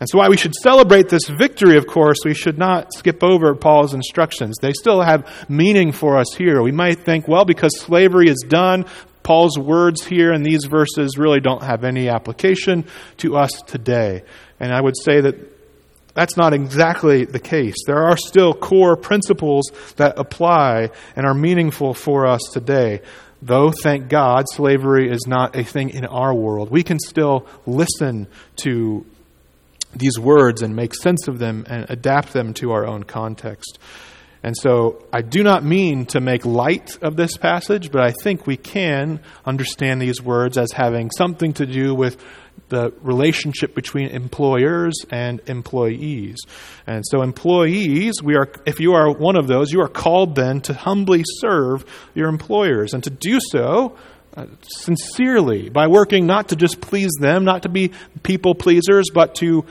And 0.00 0.08
so, 0.08 0.18
why 0.18 0.28
we 0.28 0.36
should 0.36 0.54
celebrate 0.54 1.08
this 1.08 1.28
victory, 1.28 1.76
of 1.76 1.86
course, 1.86 2.18
we 2.24 2.34
should 2.34 2.58
not 2.58 2.92
skip 2.92 3.22
over 3.22 3.54
Paul's 3.54 3.94
instructions. 3.94 4.56
They 4.60 4.72
still 4.72 5.00
have 5.00 5.48
meaning 5.48 5.92
for 5.92 6.18
us 6.18 6.34
here. 6.34 6.60
We 6.62 6.72
might 6.72 7.00
think, 7.00 7.28
well, 7.28 7.44
because 7.44 7.78
slavery 7.80 8.28
is 8.28 8.44
done, 8.46 8.86
Paul's 9.22 9.58
words 9.58 10.04
here 10.04 10.32
in 10.32 10.42
these 10.42 10.64
verses 10.64 11.16
really 11.16 11.40
don't 11.40 11.62
have 11.62 11.84
any 11.84 12.08
application 12.08 12.84
to 13.18 13.36
us 13.36 13.62
today. 13.66 14.24
And 14.60 14.72
I 14.72 14.80
would 14.80 14.96
say 14.96 15.20
that 15.22 15.36
that's 16.14 16.36
not 16.36 16.52
exactly 16.52 17.24
the 17.24 17.40
case. 17.40 17.74
There 17.86 18.04
are 18.04 18.16
still 18.16 18.54
core 18.54 18.96
principles 18.96 19.64
that 19.96 20.18
apply 20.18 20.90
and 21.16 21.26
are 21.26 21.34
meaningful 21.34 21.94
for 21.94 22.26
us 22.26 22.42
today. 22.52 23.00
Though, 23.44 23.72
thank 23.72 24.08
God, 24.08 24.46
slavery 24.50 25.10
is 25.10 25.26
not 25.26 25.54
a 25.54 25.64
thing 25.64 25.90
in 25.90 26.06
our 26.06 26.32
world, 26.32 26.70
we 26.70 26.82
can 26.82 26.98
still 26.98 27.46
listen 27.66 28.26
to 28.56 29.04
these 29.94 30.18
words 30.18 30.62
and 30.62 30.74
make 30.74 30.94
sense 30.94 31.28
of 31.28 31.38
them 31.38 31.66
and 31.68 31.84
adapt 31.90 32.32
them 32.32 32.54
to 32.54 32.72
our 32.72 32.86
own 32.86 33.02
context. 33.02 33.78
And 34.42 34.56
so 34.56 35.04
I 35.12 35.20
do 35.20 35.42
not 35.42 35.62
mean 35.62 36.06
to 36.06 36.22
make 36.22 36.46
light 36.46 36.98
of 37.02 37.16
this 37.16 37.36
passage, 37.36 37.92
but 37.92 38.00
I 38.02 38.12
think 38.22 38.46
we 38.46 38.56
can 38.56 39.20
understand 39.44 40.00
these 40.00 40.22
words 40.22 40.56
as 40.56 40.72
having 40.72 41.10
something 41.10 41.52
to 41.54 41.66
do 41.66 41.94
with 41.94 42.16
the 42.68 42.92
relationship 43.02 43.74
between 43.74 44.08
employers 44.08 44.94
and 45.10 45.40
employees. 45.46 46.36
And 46.86 47.04
so, 47.06 47.22
employees, 47.22 48.22
we 48.22 48.36
are, 48.36 48.50
if 48.66 48.80
you 48.80 48.94
are 48.94 49.10
one 49.10 49.36
of 49.36 49.46
those, 49.46 49.72
you 49.72 49.80
are 49.82 49.88
called 49.88 50.34
then 50.34 50.60
to 50.62 50.74
humbly 50.74 51.22
serve 51.38 51.84
your 52.14 52.28
employers 52.28 52.94
and 52.94 53.04
to 53.04 53.10
do 53.10 53.38
so 53.40 53.96
uh, 54.36 54.46
sincerely 54.62 55.68
by 55.68 55.86
working 55.86 56.26
not 56.26 56.48
to 56.48 56.56
just 56.56 56.80
please 56.80 57.12
them, 57.20 57.44
not 57.44 57.62
to 57.62 57.68
be 57.68 57.92
people 58.22 58.54
pleasers, 58.54 59.06
but 59.12 59.36
to 59.36 59.64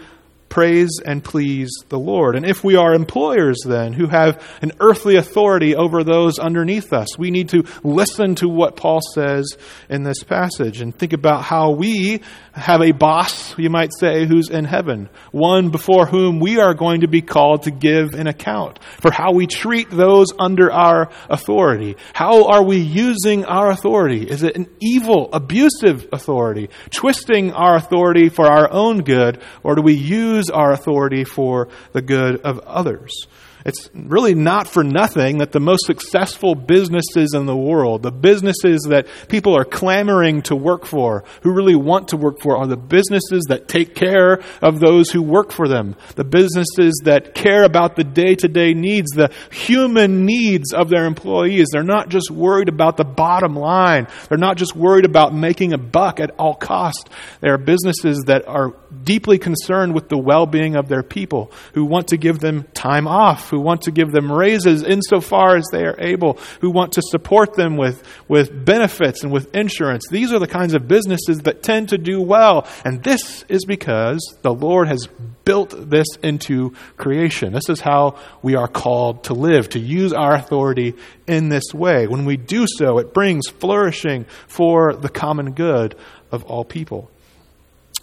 praise 0.53 0.99
and 1.03 1.23
please 1.23 1.71
the 1.89 1.97
Lord. 1.97 2.35
And 2.35 2.45
if 2.45 2.63
we 2.63 2.75
are 2.75 2.93
employers, 2.93 3.57
then, 3.65 3.91
who 3.91 4.05
have 4.05 4.39
an 4.61 4.71
earthly 4.79 5.15
authority 5.15 5.75
over 5.75 6.03
those 6.03 6.37
underneath 6.37 6.93
us, 6.93 7.17
we 7.17 7.31
need 7.31 7.49
to 7.49 7.63
listen 7.83 8.35
to 8.35 8.47
what 8.47 8.75
Paul 8.75 8.99
says 9.15 9.57
in 9.89 10.03
this 10.03 10.21
passage 10.21 10.79
and 10.79 10.95
think 10.95 11.11
about 11.11 11.43
how 11.43 11.71
we 11.71 12.21
have 12.53 12.83
a 12.83 12.91
boss, 12.91 13.57
you 13.57 13.71
might 13.71 13.89
say, 13.99 14.27
who's 14.27 14.51
in 14.51 14.65
heaven, 14.65 15.09
one 15.31 15.69
before 15.69 16.05
whom 16.05 16.39
we 16.39 16.59
are 16.59 16.75
going 16.75 17.01
to 17.01 17.07
be 17.07 17.23
called 17.23 17.63
to 17.63 17.71
give 17.71 18.13
an 18.13 18.27
account 18.27 18.77
for 19.01 19.11
how 19.11 19.31
we 19.31 19.47
treat 19.47 19.89
those 19.89 20.27
under 20.37 20.71
our 20.71 21.09
authority. 21.31 21.97
How 22.13 22.45
are 22.49 22.63
we 22.63 22.77
using 22.77 23.43
our 23.45 23.71
authority? 23.71 24.29
Is 24.29 24.43
it 24.43 24.55
an 24.55 24.67
evil, 24.79 25.29
abusive 25.33 26.07
authority, 26.11 26.69
twisting 26.91 27.51
our 27.53 27.75
authority 27.75 28.29
for 28.29 28.45
our 28.45 28.71
own 28.71 28.99
good, 28.99 29.41
or 29.63 29.73
do 29.73 29.81
we 29.81 29.95
use 29.95 30.42
our 30.49 30.71
authority 30.71 31.23
for 31.23 31.69
the 31.91 32.01
good 32.01 32.41
of 32.41 32.59
others? 32.59 33.27
It's 33.65 33.89
really 33.93 34.35
not 34.35 34.67
for 34.67 34.83
nothing 34.83 35.37
that 35.37 35.53
the 35.53 35.59
most 35.59 35.85
successful 35.85 36.53
businesses 36.53 37.33
in 37.33 37.45
the 37.45 37.55
world, 37.55 38.03
the 38.03 38.11
businesses 38.11 38.85
that 38.89 39.07
people 39.29 39.55
are 39.55 39.63
clamoring 39.63 40.41
to 40.43 40.55
work 40.55 40.85
for, 40.85 41.23
who 41.41 41.53
really 41.53 41.75
want 41.75 42.09
to 42.09 42.17
work 42.17 42.41
for, 42.41 42.57
are 42.57 42.67
the 42.67 42.75
businesses 42.75 43.43
that 43.47 43.67
take 43.67 43.95
care 43.95 44.41
of 44.61 44.79
those 44.79 45.11
who 45.11 45.21
work 45.21 45.51
for 45.51 45.67
them. 45.67 45.95
The 46.15 46.25
businesses 46.25 47.01
that 47.05 47.33
care 47.33 47.63
about 47.63 47.95
the 47.95 48.03
day 48.03 48.35
to 48.35 48.47
day 48.47 48.73
needs, 48.73 49.11
the 49.11 49.31
human 49.51 50.25
needs 50.25 50.73
of 50.73 50.89
their 50.89 51.05
employees. 51.05 51.67
They're 51.71 51.83
not 51.83 52.09
just 52.09 52.29
worried 52.29 52.69
about 52.69 52.97
the 52.97 53.05
bottom 53.05 53.55
line. 53.55 54.07
They're 54.27 54.37
not 54.37 54.57
just 54.57 54.75
worried 54.75 55.05
about 55.05 55.33
making 55.33 55.71
a 55.71 55.77
buck 55.77 56.19
at 56.19 56.31
all 56.37 56.55
cost. 56.55 57.09
They 57.39 57.49
are 57.49 57.57
businesses 57.57 58.23
that 58.25 58.47
are 58.47 58.73
deeply 59.03 59.37
concerned 59.37 59.93
with 59.93 60.09
the 60.09 60.17
well 60.17 60.45
being 60.45 60.75
of 60.75 60.89
their 60.89 61.03
people, 61.03 61.51
who 61.73 61.85
want 61.85 62.09
to 62.09 62.17
give 62.17 62.39
them 62.39 62.65
time 62.73 63.07
off 63.07 63.52
who 63.53 63.61
want 63.61 63.83
to 63.83 63.91
give 63.91 64.11
them 64.11 64.31
raises 64.31 64.81
insofar 64.81 65.55
as 65.55 65.65
they 65.71 65.85
are 65.85 65.95
able, 65.99 66.39
who 66.59 66.71
want 66.71 66.93
to 66.93 67.01
support 67.03 67.53
them 67.53 67.77
with, 67.77 68.03
with 68.27 68.65
benefits 68.65 69.21
and 69.21 69.31
with 69.31 69.53
insurance. 69.55 70.07
These 70.09 70.33
are 70.33 70.39
the 70.39 70.47
kinds 70.47 70.73
of 70.73 70.87
businesses 70.87 71.41
that 71.43 71.61
tend 71.61 71.89
to 71.89 71.99
do 71.99 72.19
well. 72.19 72.67
And 72.83 73.03
this 73.03 73.43
is 73.47 73.65
because 73.65 74.19
the 74.41 74.53
Lord 74.53 74.87
has 74.87 75.07
built 75.45 75.75
this 75.89 76.07
into 76.23 76.73
creation. 76.97 77.53
This 77.53 77.69
is 77.69 77.79
how 77.79 78.17
we 78.41 78.55
are 78.55 78.67
called 78.67 79.25
to 79.25 79.35
live, 79.35 79.69
to 79.69 79.79
use 79.79 80.13
our 80.13 80.33
authority 80.33 80.95
in 81.27 81.49
this 81.49 81.73
way. 81.73 82.07
When 82.07 82.25
we 82.25 82.37
do 82.37 82.65
so, 82.67 82.97
it 82.97 83.13
brings 83.13 83.47
flourishing 83.47 84.25
for 84.47 84.95
the 84.95 85.09
common 85.09 85.51
good 85.51 85.95
of 86.31 86.43
all 86.45 86.65
people. 86.65 87.11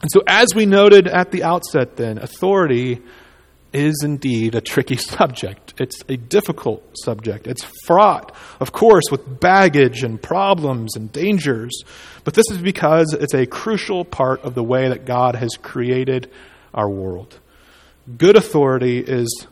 And 0.02 0.10
so, 0.10 0.22
as 0.26 0.54
we 0.54 0.64
noted 0.64 1.08
at 1.08 1.30
the 1.30 1.42
outset, 1.42 1.96
then, 1.96 2.18
authority 2.18 3.02
is 3.72 4.02
indeed 4.02 4.54
a 4.54 4.60
tricky 4.60 4.96
subject. 4.96 5.74
It's 5.78 6.02
a 6.08 6.16
difficult 6.16 6.96
subject. 7.04 7.46
It's 7.46 7.64
fraught, 7.84 8.34
of 8.58 8.72
course, 8.72 9.04
with 9.10 9.40
baggage 9.40 10.02
and 10.02 10.20
problems 10.20 10.96
and 10.96 11.12
dangers. 11.12 11.82
But 12.24 12.34
this 12.34 12.50
is 12.50 12.58
because 12.58 13.12
it's 13.12 13.34
a 13.34 13.46
crucial 13.46 14.04
part 14.04 14.42
of 14.42 14.54
the 14.54 14.64
way 14.64 14.88
that 14.88 15.06
God 15.06 15.36
has 15.36 15.50
created 15.60 16.30
our 16.74 16.88
world. 16.88 17.38
Good 18.16 18.36
authority 18.36 18.98
is 18.98 19.46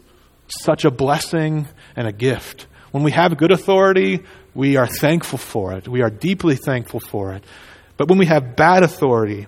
such 0.48 0.84
a 0.84 0.90
blessing 0.90 1.68
and 1.96 2.06
a 2.06 2.12
gift. 2.12 2.66
When 2.90 3.02
we 3.02 3.12
have 3.12 3.36
good 3.36 3.52
authority, 3.52 4.24
we 4.54 4.76
are 4.76 4.86
thankful 4.86 5.38
for 5.38 5.74
it. 5.74 5.86
We 5.86 6.02
are 6.02 6.10
deeply 6.10 6.56
thankful 6.56 7.00
for 7.00 7.34
it. 7.34 7.44
But 7.96 8.08
when 8.08 8.18
we 8.18 8.26
have 8.26 8.56
bad 8.56 8.82
authority, 8.82 9.46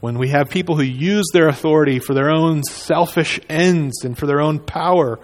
when 0.00 0.18
we 0.18 0.28
have 0.28 0.48
people 0.48 0.76
who 0.76 0.82
use 0.82 1.26
their 1.32 1.48
authority 1.48 1.98
for 1.98 2.14
their 2.14 2.30
own 2.30 2.62
selfish 2.62 3.38
ends 3.48 4.04
and 4.04 4.16
for 4.16 4.26
their 4.26 4.40
own 4.40 4.58
power, 4.58 5.20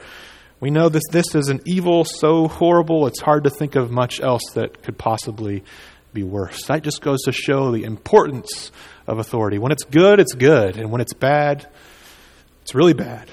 we 0.61 0.71
know 0.71 0.89
that 0.89 1.03
this 1.11 1.35
is 1.35 1.49
an 1.49 1.61
evil 1.65 2.05
so 2.05 2.49
horrible 2.49 3.07
it's 3.07 3.21
hard 3.21 3.45
to 3.45 3.51
think 3.51 3.75
of 3.75 3.91
much 3.91 4.21
else 4.21 4.43
that 4.55 4.83
could 4.83 4.99
possibly 4.99 5.65
be 6.13 6.23
worse. 6.23 6.65
That 6.67 6.83
just 6.83 7.01
goes 7.03 7.23
to 7.25 7.33
show 7.33 7.73
the 7.73 7.85
importance 7.85 8.71
of 9.07 9.19
authority. 9.19 9.59
When 9.59 9.73
it's 9.73 9.85
good, 9.85 10.21
it's 10.21 10.35
good, 10.35 10.77
and 10.77 10.91
when 10.91 11.01
it's 11.01 11.15
bad, 11.15 11.69
it's 12.63 12.75
really 12.75 12.95
bad. 12.95 13.29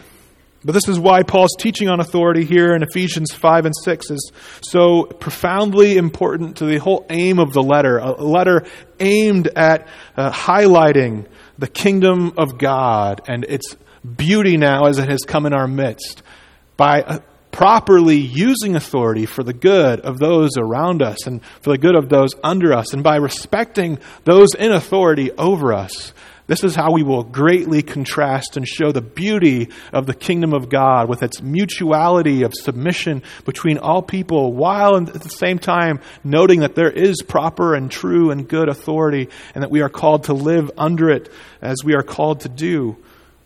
But 0.66 0.74
this 0.74 0.88
is 0.88 0.98
why 1.00 1.24
Paul's 1.24 1.56
teaching 1.60 1.90
on 1.90 2.00
authority 2.00 2.46
here 2.46 2.74
in 2.74 2.84
Ephesians 2.84 3.34
5 3.34 3.66
and 3.66 3.76
6 3.84 4.12
is 4.12 4.32
so 4.62 5.04
profoundly 5.04 5.98
important 5.98 6.58
to 6.58 6.66
the 6.66 6.78
whole 6.78 7.06
aim 7.10 7.40
of 7.40 7.52
the 7.54 7.62
letter. 7.62 7.98
A 7.98 8.24
letter 8.24 8.64
aimed 9.00 9.48
at 9.48 9.88
uh, 10.16 10.32
highlighting 10.32 11.26
the 11.58 11.68
kingdom 11.68 12.34
of 12.38 12.58
God 12.58 13.22
and 13.28 13.44
its 13.44 13.76
beauty 14.04 14.58
now 14.58 14.86
as 14.86 15.00
it 15.00 15.10
has 15.10 15.22
come 15.22 15.46
in 15.46 15.54
our 15.54 15.68
midst 15.68 16.24
by 16.78 17.02
uh, 17.02 17.20
properly 17.52 18.18
using 18.18 18.76
authority 18.76 19.26
for 19.26 19.44
the 19.44 19.54
good 19.54 20.00
of 20.02 20.18
those 20.18 20.58
around 20.58 21.02
us 21.02 21.28
and 21.28 21.44
for 21.62 21.70
the 21.72 21.78
good 21.78 21.96
of 21.96 22.10
those 22.10 22.32
under 22.44 22.74
us, 22.74 22.94
and 22.94 23.04
by 23.04 23.16
respecting 23.16 24.00
those 24.24 24.56
in 24.56 24.72
authority 24.72 25.32
over 25.34 25.72
us. 25.72 26.14
This 26.46 26.64
is 26.64 26.76
how 26.76 26.92
we 26.92 27.04
will 27.04 27.24
greatly 27.24 27.82
contrast 27.82 28.58
and 28.58 28.68
show 28.68 28.92
the 28.92 29.02
beauty 29.02 29.70
of 29.94 30.06
the 30.06 30.14
kingdom 30.14 30.54
of 30.54 30.68
God 30.68 31.08
with 31.08 31.24
its 31.24 31.42
mutuality 31.42 32.44
of 32.44 32.54
submission 32.54 33.24
between 33.46 33.78
all 33.78 34.02
people, 34.02 34.52
while 34.52 34.98
at 34.98 35.14
the 35.14 35.30
same 35.30 35.58
time 35.58 36.02
noting 36.24 36.60
that 36.60 36.76
there 36.76 36.92
is 36.92 37.22
proper 37.22 37.76
and 37.76 37.90
true 37.90 38.30
and 38.32 38.48
good 38.48 38.68
authority 38.68 39.30
and 39.56 39.64
that 39.64 39.72
we 39.72 39.82
are 39.82 39.90
called 39.90 40.26
to 40.26 40.34
live 40.34 40.70
under 40.78 41.10
it 41.10 41.32
as 41.62 41.78
we 41.84 41.96
are 41.96 42.04
called 42.04 42.42
to 42.42 42.50
do. 42.50 42.98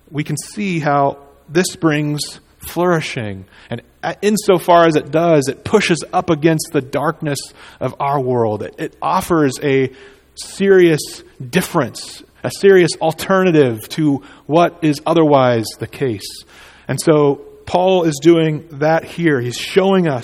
We 0.09 0.23
can 0.23 0.37
see 0.37 0.79
how 0.79 1.19
this 1.47 1.75
brings 1.75 2.39
flourishing. 2.57 3.45
And 3.69 3.81
insofar 4.21 4.85
as 4.85 4.95
it 4.95 5.11
does, 5.11 5.47
it 5.47 5.63
pushes 5.63 6.03
up 6.11 6.29
against 6.29 6.69
the 6.71 6.81
darkness 6.81 7.39
of 7.79 7.95
our 7.99 8.19
world. 8.19 8.63
It, 8.63 8.95
offers 9.01 9.53
a 9.61 9.93
serious 10.35 11.23
difference 11.49 12.23
a 12.47 12.51
serious 12.51 12.91
alternative 13.01 13.87
to 13.89 14.23
what 14.45 14.79
is 14.81 15.01
otherwise 15.05 15.65
the 15.79 15.87
case. 15.87 16.43
And 16.87 16.99
so 16.99 17.45
Paul 17.65 18.05
is 18.05 18.17
doing 18.21 18.65
that 18.79 19.03
here. 19.03 19.41
He's 19.41 19.57
showing 19.57 20.07
us 20.07 20.23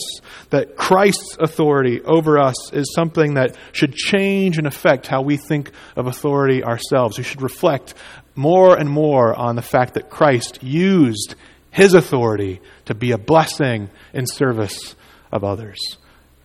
that 0.49 0.78
Christ's 0.78 1.36
authority 1.38 2.01
over 2.01 2.39
us 2.39 2.71
is 2.71 2.93
something 2.95 3.34
that 3.34 3.57
should 3.74 3.93
change 3.93 4.57
and 4.57 4.65
affect 4.65 5.07
how 5.07 5.21
we 5.21 5.36
think 5.36 5.71
of 5.97 6.07
authority 6.07 6.63
ourselves. 6.63 7.17
We 7.17 7.26
should 7.26 7.41
reflect 7.41 7.93
more 8.36 8.78
and 8.78 8.89
more 8.89 9.36
on 9.36 9.57
the 9.57 9.61
fact 9.61 9.95
that 9.95 10.09
Christ 10.09 10.63
used 10.63 11.36
his 11.69 11.93
authority 11.93 12.61
to 12.86 12.95
be 12.95 13.11
a 13.11 13.17
blessing 13.17 13.89
in 14.13 14.26
service 14.26 14.95
of 15.30 15.43
others. 15.43 15.80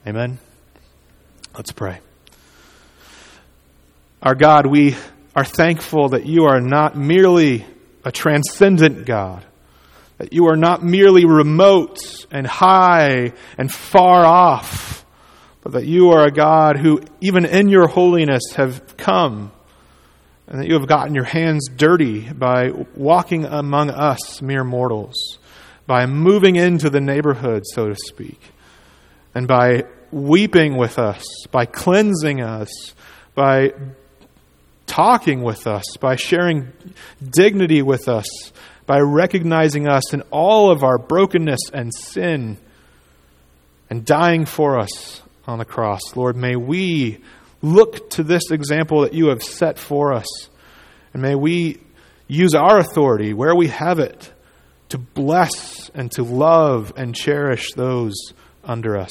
Amen. 0.04 0.38
Let's 1.54 1.70
pray. 1.70 2.00
Our 4.20 4.34
God, 4.34 4.66
we 4.66 4.96
are 5.38 5.44
thankful 5.44 6.08
that 6.08 6.26
you 6.26 6.46
are 6.46 6.60
not 6.60 6.96
merely 6.96 7.64
a 8.04 8.10
transcendent 8.10 9.06
God, 9.06 9.46
that 10.16 10.32
you 10.32 10.48
are 10.48 10.56
not 10.56 10.82
merely 10.82 11.26
remote 11.26 12.26
and 12.32 12.44
high 12.44 13.32
and 13.56 13.72
far 13.72 14.24
off, 14.24 15.06
but 15.60 15.74
that 15.74 15.86
you 15.86 16.10
are 16.10 16.26
a 16.26 16.32
God 16.32 16.76
who, 16.76 17.00
even 17.20 17.44
in 17.44 17.68
your 17.68 17.86
holiness, 17.86 18.42
have 18.56 18.96
come 18.96 19.52
and 20.48 20.60
that 20.60 20.66
you 20.66 20.74
have 20.74 20.88
gotten 20.88 21.14
your 21.14 21.22
hands 21.22 21.68
dirty 21.68 22.32
by 22.32 22.72
walking 22.96 23.44
among 23.44 23.90
us, 23.90 24.42
mere 24.42 24.64
mortals, 24.64 25.38
by 25.86 26.06
moving 26.06 26.56
into 26.56 26.90
the 26.90 27.00
neighborhood, 27.00 27.62
so 27.64 27.90
to 27.90 27.94
speak, 27.94 28.40
and 29.36 29.46
by 29.46 29.84
weeping 30.10 30.76
with 30.76 30.98
us, 30.98 31.24
by 31.52 31.64
cleansing 31.64 32.40
us, 32.40 32.68
by 33.36 33.72
talking 34.88 35.42
with 35.42 35.68
us, 35.68 35.84
by 36.00 36.16
sharing 36.16 36.72
dignity 37.30 37.82
with 37.82 38.08
us, 38.08 38.26
by 38.86 38.98
recognizing 38.98 39.86
us 39.86 40.12
in 40.12 40.22
all 40.32 40.70
of 40.70 40.82
our 40.82 40.98
brokenness 40.98 41.60
and 41.72 41.94
sin, 41.94 42.56
and 43.90 44.04
dying 44.04 44.44
for 44.44 44.80
us 44.80 45.22
on 45.46 45.58
the 45.58 45.64
cross. 45.64 46.00
Lord, 46.16 46.36
may 46.36 46.56
we 46.56 47.22
look 47.62 48.10
to 48.10 48.22
this 48.22 48.50
example 48.50 49.02
that 49.02 49.14
you 49.14 49.28
have 49.28 49.42
set 49.42 49.78
for 49.78 50.12
us, 50.12 50.26
and 51.12 51.22
may 51.22 51.34
we 51.34 51.78
use 52.26 52.54
our 52.54 52.78
authority 52.78 53.32
where 53.32 53.54
we 53.54 53.68
have 53.68 53.98
it 53.98 54.32
to 54.88 54.98
bless 54.98 55.90
and 55.90 56.10
to 56.12 56.22
love 56.22 56.92
and 56.96 57.14
cherish 57.14 57.72
those 57.74 58.14
under 58.64 58.96
us, 58.96 59.10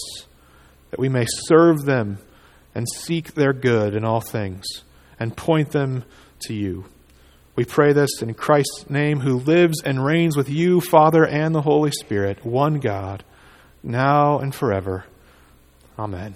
that 0.91 0.99
we 0.99 1.07
may 1.07 1.25
serve 1.27 1.85
them 1.85 2.17
and 2.73 2.87
seek 2.89 3.33
their 3.33 3.53
good 3.53 3.95
in 3.95 4.03
all 4.03 4.21
things 4.21 4.65
and 5.19 5.35
point 5.35 5.71
them 5.71 6.03
to 6.41 6.53
you. 6.53 6.85
We 7.55 7.65
pray 7.65 7.91
this 7.91 8.21
in 8.21 8.35
Christ's 8.35 8.89
name, 8.89 9.19
who 9.21 9.39
lives 9.39 9.81
and 9.83 10.05
reigns 10.05 10.37
with 10.37 10.47
you, 10.47 10.79
Father, 10.79 11.25
and 11.25 11.55
the 11.55 11.61
Holy 11.61 11.91
Spirit, 11.91 12.45
one 12.45 12.79
God, 12.79 13.23
now 13.81 14.37
and 14.39 14.53
forever. 14.53 15.05
Amen. 15.97 16.35